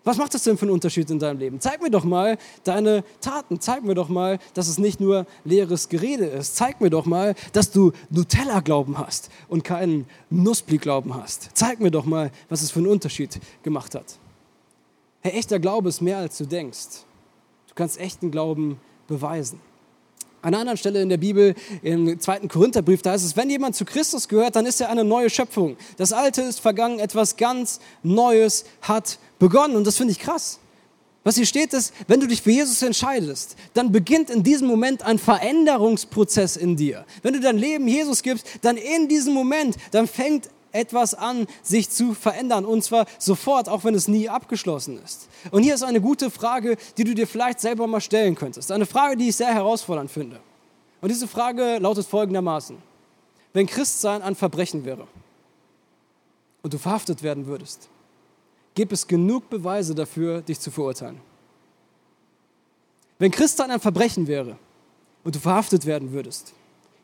[0.07, 1.59] Was macht das denn für einen Unterschied in deinem Leben?
[1.59, 3.59] Zeig mir doch mal deine Taten.
[3.59, 6.55] Zeig mir doch mal, dass es nicht nur leeres Gerede ist.
[6.55, 11.49] Zeig mir doch mal, dass du Nutella-Glauben hast und keinen Nussbli-Glauben hast.
[11.55, 14.17] Zeig mir doch mal, was es für einen Unterschied gemacht hat.
[15.19, 17.03] Hey, echter Glaube ist mehr, als du denkst.
[17.67, 19.59] Du kannst echten Glauben beweisen.
[20.47, 23.75] An einer anderen Stelle in der Bibel, im zweiten Korintherbrief, da heißt es, wenn jemand
[23.75, 25.75] zu Christus gehört, dann ist er eine neue Schöpfung.
[25.97, 29.75] Das Alte ist vergangen, etwas ganz Neues hat begonnen.
[29.75, 30.59] Und das finde ich krass.
[31.25, 35.03] Was hier steht ist, wenn du dich für Jesus entscheidest, dann beginnt in diesem Moment
[35.03, 37.03] ein Veränderungsprozess in dir.
[37.23, 41.89] Wenn du dein Leben Jesus gibst, dann in diesem Moment, dann fängt etwas an, sich
[41.89, 42.65] zu verändern.
[42.65, 45.27] Und zwar sofort, auch wenn es nie abgeschlossen ist.
[45.51, 48.71] Und hier ist eine gute Frage, die du dir vielleicht selber mal stellen könntest.
[48.71, 50.39] Eine Frage, die ich sehr herausfordernd finde.
[51.01, 52.77] Und diese Frage lautet folgendermaßen.
[53.53, 55.07] Wenn Christsein ein Verbrechen wäre
[56.61, 57.89] und du verhaftet werden würdest,
[58.75, 61.19] gibt es genug Beweise dafür, dich zu verurteilen.
[63.19, 64.57] Wenn Christsein ein Verbrechen wäre
[65.23, 66.53] und du verhaftet werden würdest,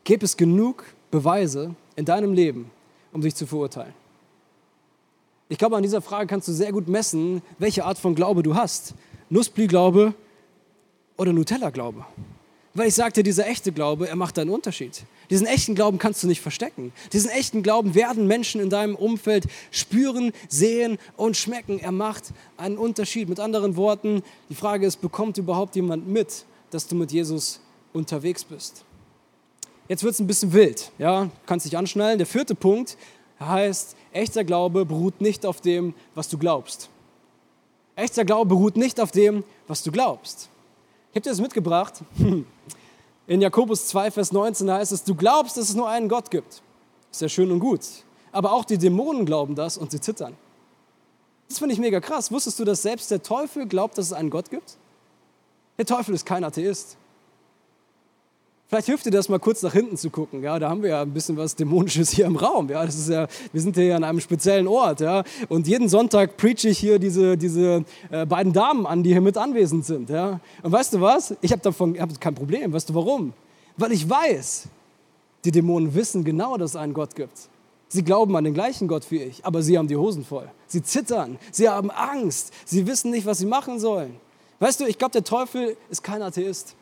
[0.04, 2.70] gibt es genug Beweise in deinem Leben,
[3.14, 3.94] um dich zu verurteilen?
[5.50, 8.56] Ich glaube, an dieser Frage kannst du sehr gut messen, welche Art von Glaube du
[8.56, 8.96] hast.
[9.30, 10.14] Nussbli-Glaube
[11.18, 12.06] oder Nutella-Glaube.
[12.76, 15.04] Weil ich sagte, dieser echte Glaube, er macht einen Unterschied.
[15.30, 16.92] Diesen echten Glauben kannst du nicht verstecken.
[17.12, 21.80] Diesen echten Glauben werden Menschen in deinem Umfeld spüren, sehen und schmecken.
[21.80, 23.30] Er macht einen Unterschied.
[23.30, 27.60] Mit anderen Worten, die Frage ist, bekommt überhaupt jemand mit, dass du mit Jesus
[27.94, 28.86] unterwegs bist?
[29.88, 32.18] Jetzt wird es ein bisschen wild, ja, kannst dich anschnallen.
[32.18, 32.98] Der vierte Punkt
[33.40, 36.90] heißt, echter Glaube beruht nicht auf dem, was du glaubst.
[37.96, 40.50] Echter Glaube beruht nicht auf dem, was du glaubst.
[41.12, 42.02] Ich habe dir das mitgebracht.
[43.28, 46.62] In Jakobus 2, Vers 19 heißt es, du glaubst, dass es nur einen Gott gibt.
[47.12, 47.82] Ist ja schön und gut.
[48.32, 50.36] Aber auch die Dämonen glauben das und sie zittern.
[51.48, 52.32] Das finde ich mega krass.
[52.32, 54.78] Wusstest du, dass selbst der Teufel glaubt, dass es einen Gott gibt?
[55.78, 56.98] Der Teufel ist kein Atheist.
[58.74, 60.42] Vielleicht hilft dir das mal kurz nach hinten zu gucken.
[60.42, 62.72] Ja, da haben wir ja ein bisschen was Dämonisches hier im Raum.
[62.72, 65.00] Ja, das ist ja, wir sind hier an einem speziellen Ort.
[65.00, 69.22] Ja, und jeden Sonntag preache ich hier diese, diese äh, beiden Damen an, die hier
[69.22, 70.10] mit anwesend sind.
[70.10, 71.36] Ja, und weißt du was?
[71.42, 72.74] Ich habe davon hab kein Problem.
[72.74, 73.34] Weißt du warum?
[73.78, 74.64] Weil ich weiß,
[75.46, 77.38] die Dämonen wissen genau, dass es einen Gott gibt.
[77.90, 80.50] Sie glauben an den gleichen Gott wie ich, aber sie haben die Hosen voll.
[80.66, 84.16] Sie zittern, sie haben Angst, sie wissen nicht, was sie machen sollen.
[84.58, 86.76] Weißt du, ich glaube, der Teufel ist kein Atheist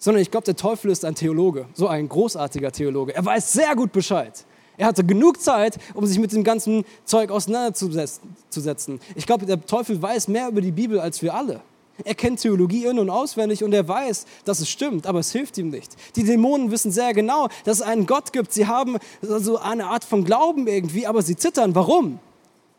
[0.00, 3.14] sondern ich glaube, der Teufel ist ein Theologe, so ein großartiger Theologe.
[3.14, 4.44] Er weiß sehr gut Bescheid.
[4.78, 8.98] Er hatte genug Zeit, um sich mit dem ganzen Zeug auseinanderzusetzen.
[9.14, 11.60] Ich glaube, der Teufel weiß mehr über die Bibel als wir alle.
[12.02, 15.58] Er kennt Theologie in- und auswendig und er weiß, dass es stimmt, aber es hilft
[15.58, 15.92] ihm nicht.
[16.16, 18.54] Die Dämonen wissen sehr genau, dass es einen Gott gibt.
[18.54, 21.74] Sie haben so eine Art von Glauben irgendwie, aber sie zittern.
[21.74, 22.18] Warum?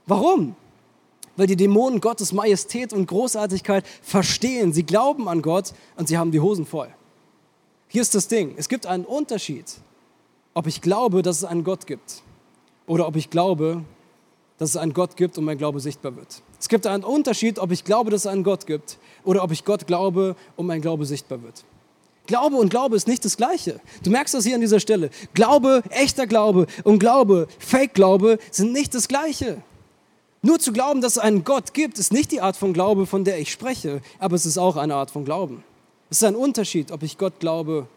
[0.07, 0.55] Warum?
[1.37, 4.73] Weil die Dämonen Gottes Majestät und Großartigkeit verstehen.
[4.73, 6.89] Sie glauben an Gott und sie haben die Hosen voll.
[7.93, 8.53] Hier ist das Ding.
[8.55, 9.65] Es gibt einen Unterschied,
[10.53, 12.23] ob ich glaube, dass es einen Gott gibt
[12.87, 13.83] oder ob ich glaube,
[14.57, 16.41] dass es einen Gott gibt und mein Glaube sichtbar wird.
[16.57, 19.65] Es gibt einen Unterschied, ob ich glaube, dass es einen Gott gibt oder ob ich
[19.65, 21.65] Gott glaube und mein Glaube sichtbar wird.
[22.27, 23.81] Glaube und Glaube ist nicht das Gleiche.
[24.03, 25.09] Du merkst das hier an dieser Stelle.
[25.33, 29.61] Glaube, echter Glaube und Glaube, Fake-Glaube sind nicht das Gleiche.
[30.41, 33.25] Nur zu glauben, dass es einen Gott gibt, ist nicht die Art von Glaube, von
[33.25, 35.65] der ich spreche, aber es ist auch eine Art von Glauben.
[36.11, 37.87] Es ist ein Unterschied, ob ich Gott glaube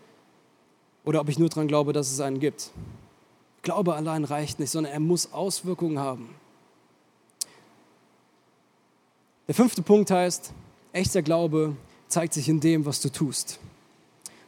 [1.05, 2.71] oder ob ich nur daran glaube, dass es einen gibt.
[3.63, 6.29] Glaube allein reicht nicht, sondern er muss Auswirkungen haben.
[9.49, 10.53] Der fünfte Punkt heißt,
[10.93, 13.59] echter Glaube zeigt sich in dem, was du tust.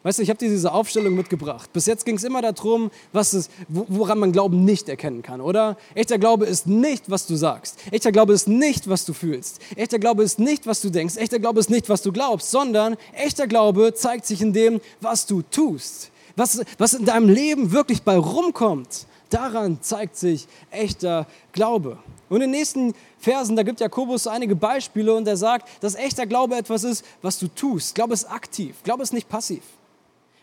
[0.06, 1.72] Weißt du, ich habe dir diese Aufstellung mitgebracht.
[1.72, 5.76] Bis jetzt ging es immer darum, was es, woran man Glauben nicht erkennen kann, oder?
[5.96, 7.76] Echter Glaube ist nicht, was du sagst.
[7.90, 9.58] Echter Glaube ist nicht, was du fühlst.
[9.74, 11.16] Echter Glaube ist nicht, was du denkst.
[11.16, 15.26] Echter Glaube ist nicht, was du glaubst, sondern echter Glaube zeigt sich in dem, was
[15.26, 16.12] du tust.
[16.36, 19.06] Was, was in deinem Leben wirklich bei rumkommt.
[19.30, 21.98] Daran zeigt sich echter Glaube.
[22.28, 26.26] Und in den nächsten Versen, da gibt Jakobus einige Beispiele und er sagt, dass echter
[26.26, 27.96] Glaube etwas ist, was du tust.
[27.96, 28.76] Glaube ist aktiv.
[28.84, 29.62] Glaube ist nicht passiv.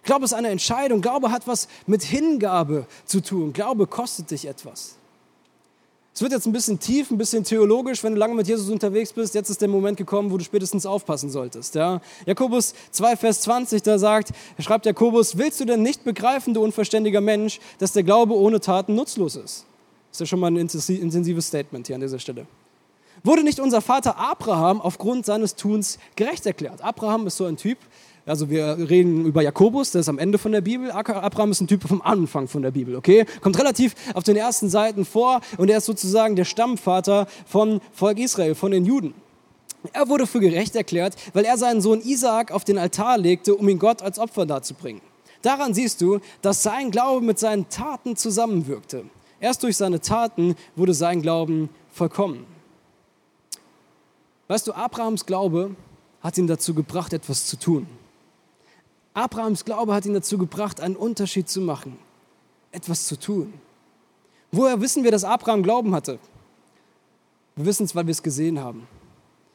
[0.03, 1.01] Glaube ist eine Entscheidung.
[1.01, 3.53] Glaube hat was mit Hingabe zu tun.
[3.53, 4.95] Glaube kostet dich etwas.
[6.15, 9.11] Es wird jetzt ein bisschen tief, ein bisschen theologisch, wenn du lange mit Jesus unterwegs
[9.11, 9.33] bist.
[9.33, 11.73] Jetzt ist der Moment gekommen, wo du spätestens aufpassen solltest.
[11.73, 12.01] Ja?
[12.27, 17.19] Jakobus 2, Vers 20, da sagt, schreibt Jakobus, willst du denn nicht begreifen, du unverständiger
[17.19, 19.65] Mensch, dass der Glaube ohne Taten nutzlos ist?
[20.11, 22.45] Das ist ja schon mal ein intensives Statement hier an dieser Stelle.
[23.23, 26.83] Wurde nicht unser Vater Abraham aufgrund seines Tuns gerecht erklärt?
[26.83, 27.79] Abraham ist so ein Typ,
[28.25, 30.91] Also wir reden über Jakobus, der ist am Ende von der Bibel.
[30.91, 33.25] Abraham ist ein Typ vom Anfang von der Bibel, okay?
[33.41, 38.19] Kommt relativ auf den ersten Seiten vor und er ist sozusagen der Stammvater von Volk
[38.19, 39.13] Israel, von den Juden.
[39.91, 43.67] Er wurde für gerecht erklärt, weil er seinen Sohn Isaak auf den Altar legte, um
[43.67, 45.01] ihn Gott als Opfer darzubringen.
[45.41, 49.03] Daran siehst du, dass sein Glaube mit seinen Taten zusammenwirkte.
[49.41, 52.45] Erst durch seine Taten wurde sein Glauben vollkommen.
[54.47, 55.75] Weißt du, Abrahams Glaube
[56.21, 57.88] hat ihn dazu gebracht, etwas zu tun.
[59.13, 61.97] Abrahams Glaube hat ihn dazu gebracht, einen Unterschied zu machen,
[62.71, 63.54] etwas zu tun.
[64.52, 66.19] Woher wissen wir, dass Abraham Glauben hatte?
[67.56, 68.88] Wir wissen es, weil wir es gesehen haben.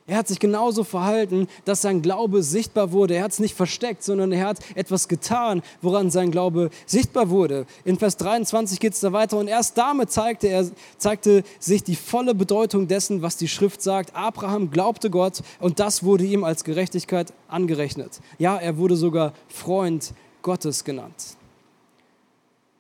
[0.09, 3.14] Er hat sich genauso verhalten, dass sein Glaube sichtbar wurde.
[3.14, 7.66] Er hat es nicht versteckt, sondern er hat etwas getan, woran sein Glaube sichtbar wurde.
[7.85, 10.66] In Vers 23 geht es da weiter und erst damit zeigte, er,
[10.97, 14.16] zeigte sich die volle Bedeutung dessen, was die Schrift sagt.
[14.16, 18.21] Abraham glaubte Gott und das wurde ihm als Gerechtigkeit angerechnet.
[18.38, 21.37] Ja, er wurde sogar Freund Gottes genannt.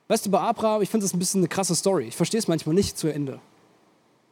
[0.08, 2.04] Weißt du, bei Abraham, ich finde das ein bisschen eine krasse Story.
[2.04, 3.38] Ich verstehe es manchmal nicht zu Ende.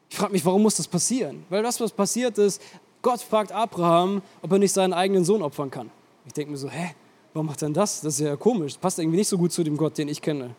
[0.08, 1.44] Ich frage mich, warum muss das passieren?
[1.50, 2.62] Weil das, was passiert ist,
[3.02, 5.90] Gott fragt Abraham, ob er nicht seinen eigenen Sohn opfern kann.
[6.26, 6.94] Ich denke mir so, hä,
[7.32, 8.00] warum macht er denn das?
[8.00, 8.74] Das ist ja komisch.
[8.74, 10.50] Das passt irgendwie nicht so gut zu dem Gott, den ich kenne.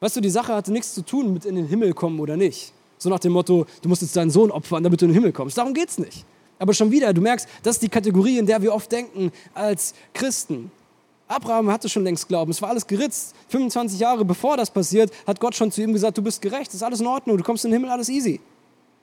[0.00, 2.72] Weißt du, die Sache hatte nichts zu tun mit in den Himmel kommen oder nicht.
[2.98, 5.32] So nach dem Motto, du musst jetzt deinen Sohn opfern, damit du in den Himmel
[5.32, 5.58] kommst.
[5.58, 6.24] Darum geht es nicht.
[6.58, 9.94] Aber schon wieder, du merkst, das ist die Kategorie, in der wir oft denken als
[10.12, 10.70] Christen.
[11.28, 12.50] Abraham hatte schon längst Glauben.
[12.50, 13.34] Es war alles geritzt.
[13.48, 16.82] 25 Jahre bevor das passiert, hat Gott schon zu ihm gesagt, du bist gerecht, ist
[16.82, 18.40] alles in Ordnung, du kommst in den Himmel, alles easy.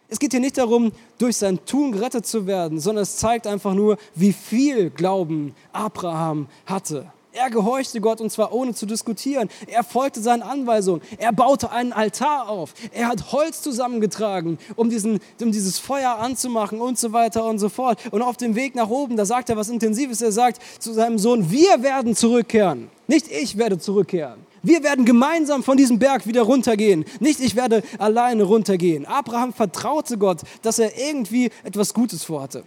[0.08, 3.74] Es geht hier nicht darum, durch sein Tun gerettet zu werden, sondern es zeigt einfach
[3.74, 7.08] nur, wie viel Glauben Abraham hatte.
[7.36, 9.50] Er gehorchte Gott und zwar ohne zu diskutieren.
[9.68, 11.02] Er folgte seinen Anweisungen.
[11.18, 12.74] Er baute einen Altar auf.
[12.94, 17.68] Er hat Holz zusammengetragen, um, diesen, um dieses Feuer anzumachen und so weiter und so
[17.68, 18.00] fort.
[18.12, 20.22] Und auf dem Weg nach oben, da sagt er was Intensives.
[20.22, 22.90] Er sagt zu seinem Sohn, wir werden zurückkehren.
[23.08, 24.40] Nicht ich werde zurückkehren.
[24.66, 27.06] Wir werden gemeinsam von diesem Berg wieder runtergehen.
[27.20, 29.06] Nicht ich werde alleine runtergehen.
[29.06, 32.64] Abraham vertraute Gott, dass er irgendwie etwas Gutes vorhatte.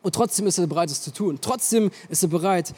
[0.00, 1.38] Und trotzdem ist er bereit, es zu tun.
[1.42, 2.72] Trotzdem ist er bereit,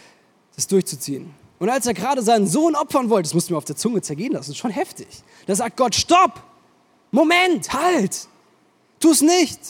[0.56, 1.32] es durchzuziehen.
[1.60, 4.32] Und als er gerade seinen Sohn opfern wollte, das musste mir auf der Zunge zergehen
[4.32, 5.06] lassen, das ist schon heftig.
[5.46, 6.42] Da sagt Gott, stopp!
[7.12, 8.26] Moment, halt!
[8.98, 9.60] Tu es nicht!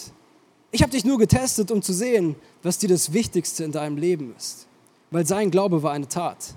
[0.70, 4.34] Ich habe dich nur getestet, um zu sehen, was dir das Wichtigste in deinem Leben
[4.38, 4.66] ist.
[5.10, 6.54] Weil sein Glaube war eine Tat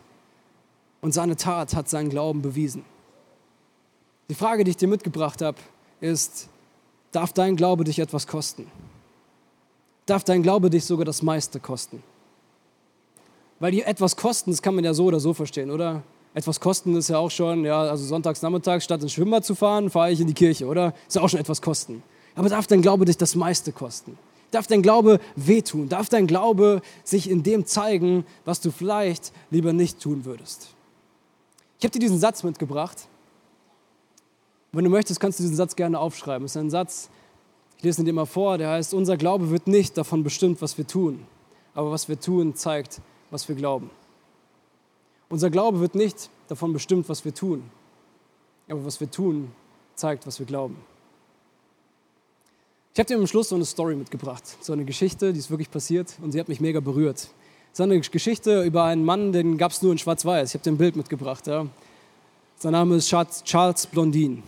[1.04, 2.86] und seine Tat hat seinen Glauben bewiesen.
[4.30, 5.58] Die Frage, die ich dir mitgebracht habe,
[6.00, 6.48] ist,
[7.12, 8.72] darf dein Glaube dich etwas kosten?
[10.06, 12.02] Darf dein Glaube dich sogar das meiste kosten?
[13.60, 16.04] Weil die etwas kosten, das kann man ja so oder so verstehen, oder?
[16.34, 19.90] Etwas kosten ist ja auch schon, ja, also sonntags nachmittags statt ins Schwimmbad zu fahren,
[19.90, 20.94] fahre ich in die Kirche, oder?
[21.06, 22.02] Ist ja auch schon etwas kosten.
[22.34, 24.18] Aber darf dein Glaube dich das meiste kosten?
[24.52, 25.90] Darf dein Glaube wehtun?
[25.90, 30.70] Darf dein Glaube sich in dem zeigen, was du vielleicht lieber nicht tun würdest?
[31.84, 33.10] Ich habe dir diesen Satz mitgebracht.
[34.72, 36.46] Wenn du möchtest, kannst du diesen Satz gerne aufschreiben.
[36.46, 37.10] Es ist ein Satz,
[37.76, 40.78] ich lese ihn dir mal vor, der heißt, unser Glaube wird nicht davon bestimmt, was
[40.78, 41.26] wir tun,
[41.74, 43.90] aber was wir tun, zeigt, was wir glauben.
[45.28, 47.70] Unser Glaube wird nicht davon bestimmt, was wir tun,
[48.70, 49.52] aber was wir tun,
[49.96, 50.78] zeigt, was wir glauben.
[52.94, 55.70] Ich habe dir am Schluss so eine Story mitgebracht, so eine Geschichte, die ist wirklich
[55.70, 57.28] passiert und sie hat mich mega berührt.
[57.74, 60.50] Ist eine Geschichte über einen Mann, den gab es nur in Schwarz-Weiß.
[60.50, 61.48] Ich habe dir ein Bild mitgebracht.
[61.48, 61.66] Ja.
[62.60, 64.44] Sein Name ist Charles Blondin.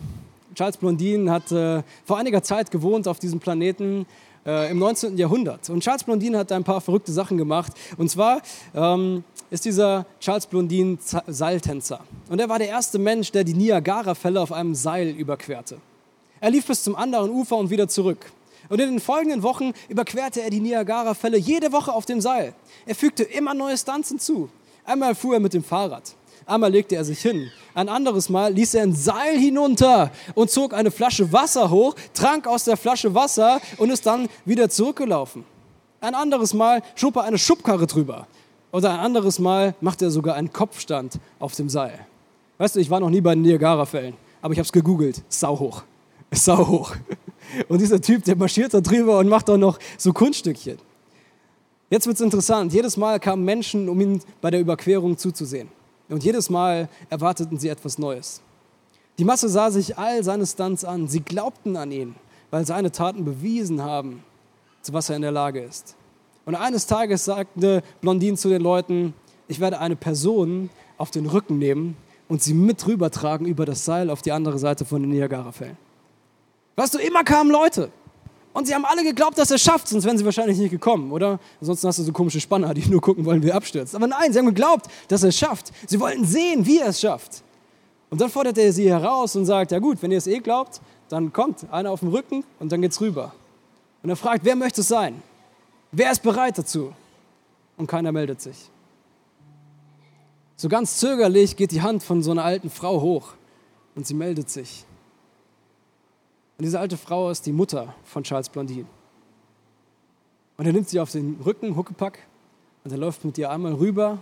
[0.54, 4.06] Charles Blondin hat äh, vor einiger Zeit gewohnt auf diesem Planeten
[4.46, 5.18] äh, im 19.
[5.18, 5.68] Jahrhundert.
[5.70, 7.72] Und Charles Blondin hat ein paar verrückte Sachen gemacht.
[7.96, 8.42] Und zwar
[8.76, 11.98] ähm, ist dieser Charles Blondin Seiltänzer.
[12.28, 15.78] Und er war der erste Mensch, der die Niagara-Fälle auf einem Seil überquerte.
[16.40, 18.30] Er lief bis zum anderen Ufer und wieder zurück.
[18.68, 22.54] Und in den folgenden Wochen überquerte er die Niagara-Fälle jede Woche auf dem Seil.
[22.86, 24.48] Er fügte immer neue Stunts hinzu.
[24.84, 26.14] Einmal fuhr er mit dem Fahrrad.
[26.46, 27.50] Einmal legte er sich hin.
[27.74, 32.46] Ein anderes Mal ließ er ein Seil hinunter und zog eine Flasche Wasser hoch, trank
[32.46, 35.44] aus der Flasche Wasser und ist dann wieder zurückgelaufen.
[36.00, 38.28] Ein anderes Mal schob er eine Schubkarre drüber.
[38.70, 42.06] Oder ein anderes Mal machte er sogar einen Kopfstand auf dem Seil.
[42.58, 45.22] Weißt du, ich war noch nie bei den Niagara-Fällen, aber ich habe es gegoogelt.
[45.28, 45.82] Sau hoch.
[46.32, 46.96] Sau hoch.
[47.68, 50.78] Und dieser Typ, der marschiert da drüber und macht auch noch so Kunststückchen.
[51.88, 52.72] Jetzt wird es interessant.
[52.72, 55.68] Jedes Mal kamen Menschen, um ihm bei der Überquerung zuzusehen.
[56.08, 58.40] Und jedes Mal erwarteten sie etwas Neues.
[59.18, 61.08] Die Masse sah sich all seine Stunts an.
[61.08, 62.16] Sie glaubten an ihn,
[62.50, 64.22] weil seine Taten bewiesen haben,
[64.82, 65.96] zu was er in der Lage ist.
[66.44, 69.14] Und eines Tages sagte Blondin zu den Leuten,
[69.48, 71.96] ich werde eine Person auf den Rücken nehmen
[72.28, 75.76] und sie mit rübertragen über das Seil auf die andere Seite von den Niagara-Fällen.
[76.76, 77.90] Weißt du, immer kamen Leute.
[78.52, 81.12] Und sie haben alle geglaubt, dass er es schafft, sonst wären sie wahrscheinlich nicht gekommen,
[81.12, 81.38] oder?
[81.60, 83.94] Ansonsten hast du so komische Spanner, die nur gucken wollen, wie er abstürzt.
[83.94, 85.72] Aber nein, sie haben geglaubt, dass er es schafft.
[85.86, 87.42] Sie wollten sehen, wie er es schafft.
[88.08, 90.80] Und dann fordert er sie heraus und sagt, ja gut, wenn ihr es eh glaubt,
[91.08, 93.32] dann kommt einer auf dem Rücken und dann geht's rüber.
[94.02, 95.22] Und er fragt, wer möchte es sein?
[95.92, 96.92] Wer ist bereit dazu?
[97.76, 98.70] Und keiner meldet sich.
[100.56, 103.34] So ganz zögerlich geht die Hand von so einer alten Frau hoch
[103.94, 104.86] und sie meldet sich.
[106.58, 108.86] Und diese alte Frau ist die Mutter von Charles Blondin.
[110.56, 112.18] Und er nimmt sie auf den Rücken, Huckepack,
[112.84, 114.18] und er läuft mit ihr einmal rüber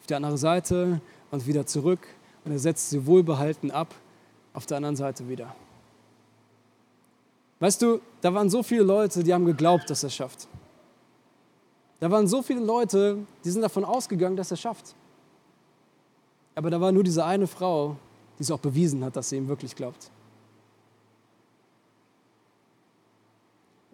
[0.00, 1.00] auf die andere Seite
[1.30, 2.00] und wieder zurück.
[2.44, 3.94] Und er setzt sie wohlbehalten ab
[4.54, 5.54] auf der anderen Seite wieder.
[7.60, 10.48] Weißt du, da waren so viele Leute, die haben geglaubt, dass er es schafft.
[12.00, 14.94] Da waren so viele Leute, die sind davon ausgegangen, dass er es schafft.
[16.54, 17.96] Aber da war nur diese eine Frau,
[18.38, 20.10] die es auch bewiesen hat, dass sie ihm wirklich glaubt.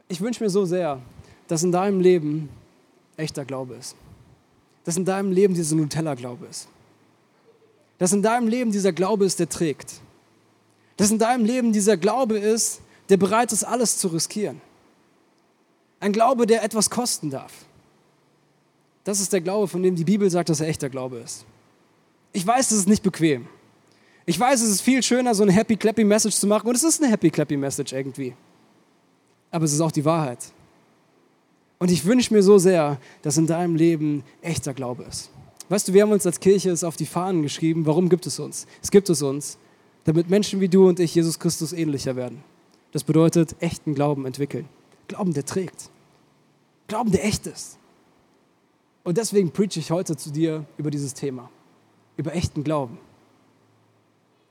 [0.08, 1.00] Ich wünsche mir so sehr,
[1.48, 2.48] dass in deinem Leben
[3.16, 3.96] echter Glaube ist.
[4.84, 6.68] Dass in deinem Leben dieser Nutella-Glaube ist.
[7.98, 10.00] Dass in deinem Leben dieser Glaube ist, der trägt.
[10.96, 14.60] Dass in deinem Leben dieser Glaube ist, der bereit ist, alles zu riskieren.
[15.98, 17.52] Ein Glaube, der etwas kosten darf.
[19.04, 21.44] Das ist der Glaube, von dem die Bibel sagt, dass er echter Glaube ist.
[22.32, 23.46] Ich weiß, es ist nicht bequem.
[24.26, 26.68] Ich weiß, es ist viel schöner, so eine Happy Clappy Message zu machen.
[26.68, 28.34] Und es ist eine Happy Clappy Message irgendwie.
[29.56, 30.52] Aber es ist auch die Wahrheit.
[31.78, 35.30] Und ich wünsche mir so sehr, dass in deinem Leben echter Glaube ist.
[35.70, 37.86] Weißt du, wir haben uns als Kirche es auf die Fahnen geschrieben.
[37.86, 38.66] Warum gibt es uns?
[38.82, 39.56] Es gibt es uns,
[40.04, 42.44] damit Menschen wie du und ich Jesus Christus ähnlicher werden.
[42.92, 44.68] Das bedeutet, echten Glauben entwickeln.
[45.08, 45.88] Glauben, der trägt.
[46.86, 47.78] Glauben, der echt ist.
[49.04, 51.48] Und deswegen preach ich heute zu dir über dieses Thema,
[52.18, 52.98] über echten Glauben.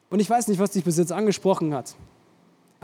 [0.10, 1.96] Und ich weiß nicht, was dich bis jetzt angesprochen hat,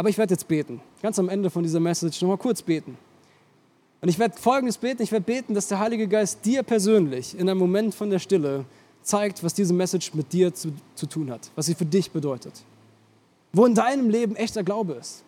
[0.01, 0.81] aber ich werde jetzt beten.
[1.03, 2.97] Ganz am Ende von dieser Message nochmal kurz beten.
[4.01, 5.03] Und ich werde Folgendes beten.
[5.03, 8.65] Ich werde beten, dass der Heilige Geist dir persönlich in einem Moment von der Stille
[9.03, 12.63] zeigt, was diese Message mit dir zu, zu tun hat, was sie für dich bedeutet.
[13.53, 15.21] Wo in deinem Leben echter Glaube ist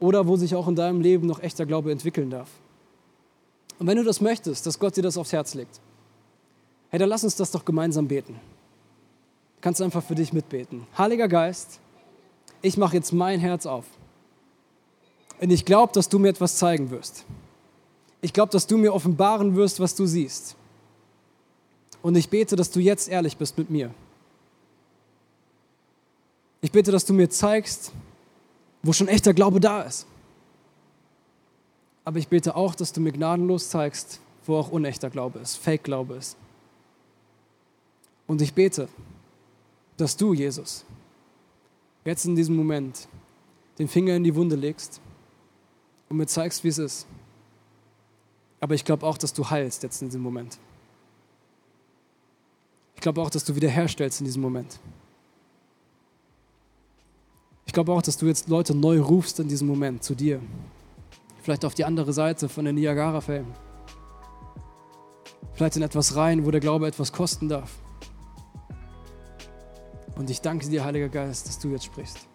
[0.00, 2.50] oder wo sich auch in deinem Leben noch echter Glaube entwickeln darf.
[3.78, 5.80] Und wenn du das möchtest, dass Gott dir das aufs Herz legt,
[6.90, 8.34] hey, dann lass uns das doch gemeinsam beten.
[8.34, 10.86] Du kannst einfach für dich mitbeten.
[10.98, 11.80] Heiliger Geist,
[12.64, 13.84] ich mache jetzt mein Herz auf.
[15.40, 17.24] Und ich glaube, dass du mir etwas zeigen wirst.
[18.22, 20.56] Ich glaube, dass du mir offenbaren wirst, was du siehst.
[22.00, 23.92] Und ich bete, dass du jetzt ehrlich bist mit mir.
[26.62, 27.92] Ich bete, dass du mir zeigst,
[28.82, 30.06] wo schon echter Glaube da ist.
[32.04, 36.14] Aber ich bete auch, dass du mir gnadenlos zeigst, wo auch unechter Glaube ist, Fake-Glaube
[36.14, 36.36] ist.
[38.26, 38.88] Und ich bete,
[39.98, 40.86] dass du, Jesus,
[42.04, 43.08] jetzt in diesem Moment
[43.78, 45.00] den Finger in die Wunde legst
[46.08, 47.06] und mir zeigst, wie es ist.
[48.60, 50.58] Aber ich glaube auch, dass du heilst jetzt in diesem Moment.
[52.94, 54.78] Ich glaube auch, dass du wiederherstellst in diesem Moment.
[57.66, 60.40] Ich glaube auch, dass du jetzt Leute neu rufst in diesem Moment zu dir.
[61.42, 63.52] Vielleicht auf die andere Seite von den Niagara-Fällen.
[65.52, 67.83] Vielleicht in etwas rein, wo der Glaube etwas kosten darf.
[70.16, 72.28] Und ich danke dir, Heiliger Geist, dass du jetzt sprichst.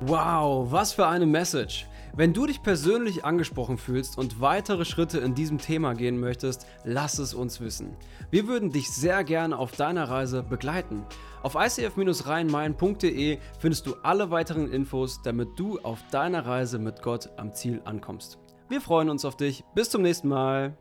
[0.00, 1.86] Wow, was für eine Message!
[2.16, 7.18] Wenn du dich persönlich angesprochen fühlst und weitere Schritte in diesem Thema gehen möchtest, lass
[7.18, 7.96] es uns wissen.
[8.30, 11.04] Wir würden dich sehr gerne auf deiner Reise begleiten.
[11.42, 17.54] Auf icf-rheinmain.de findest du alle weiteren Infos, damit du auf deiner Reise mit Gott am
[17.54, 18.38] Ziel ankommst.
[18.68, 19.64] Wir freuen uns auf dich.
[19.74, 20.76] Bis zum nächsten Mal.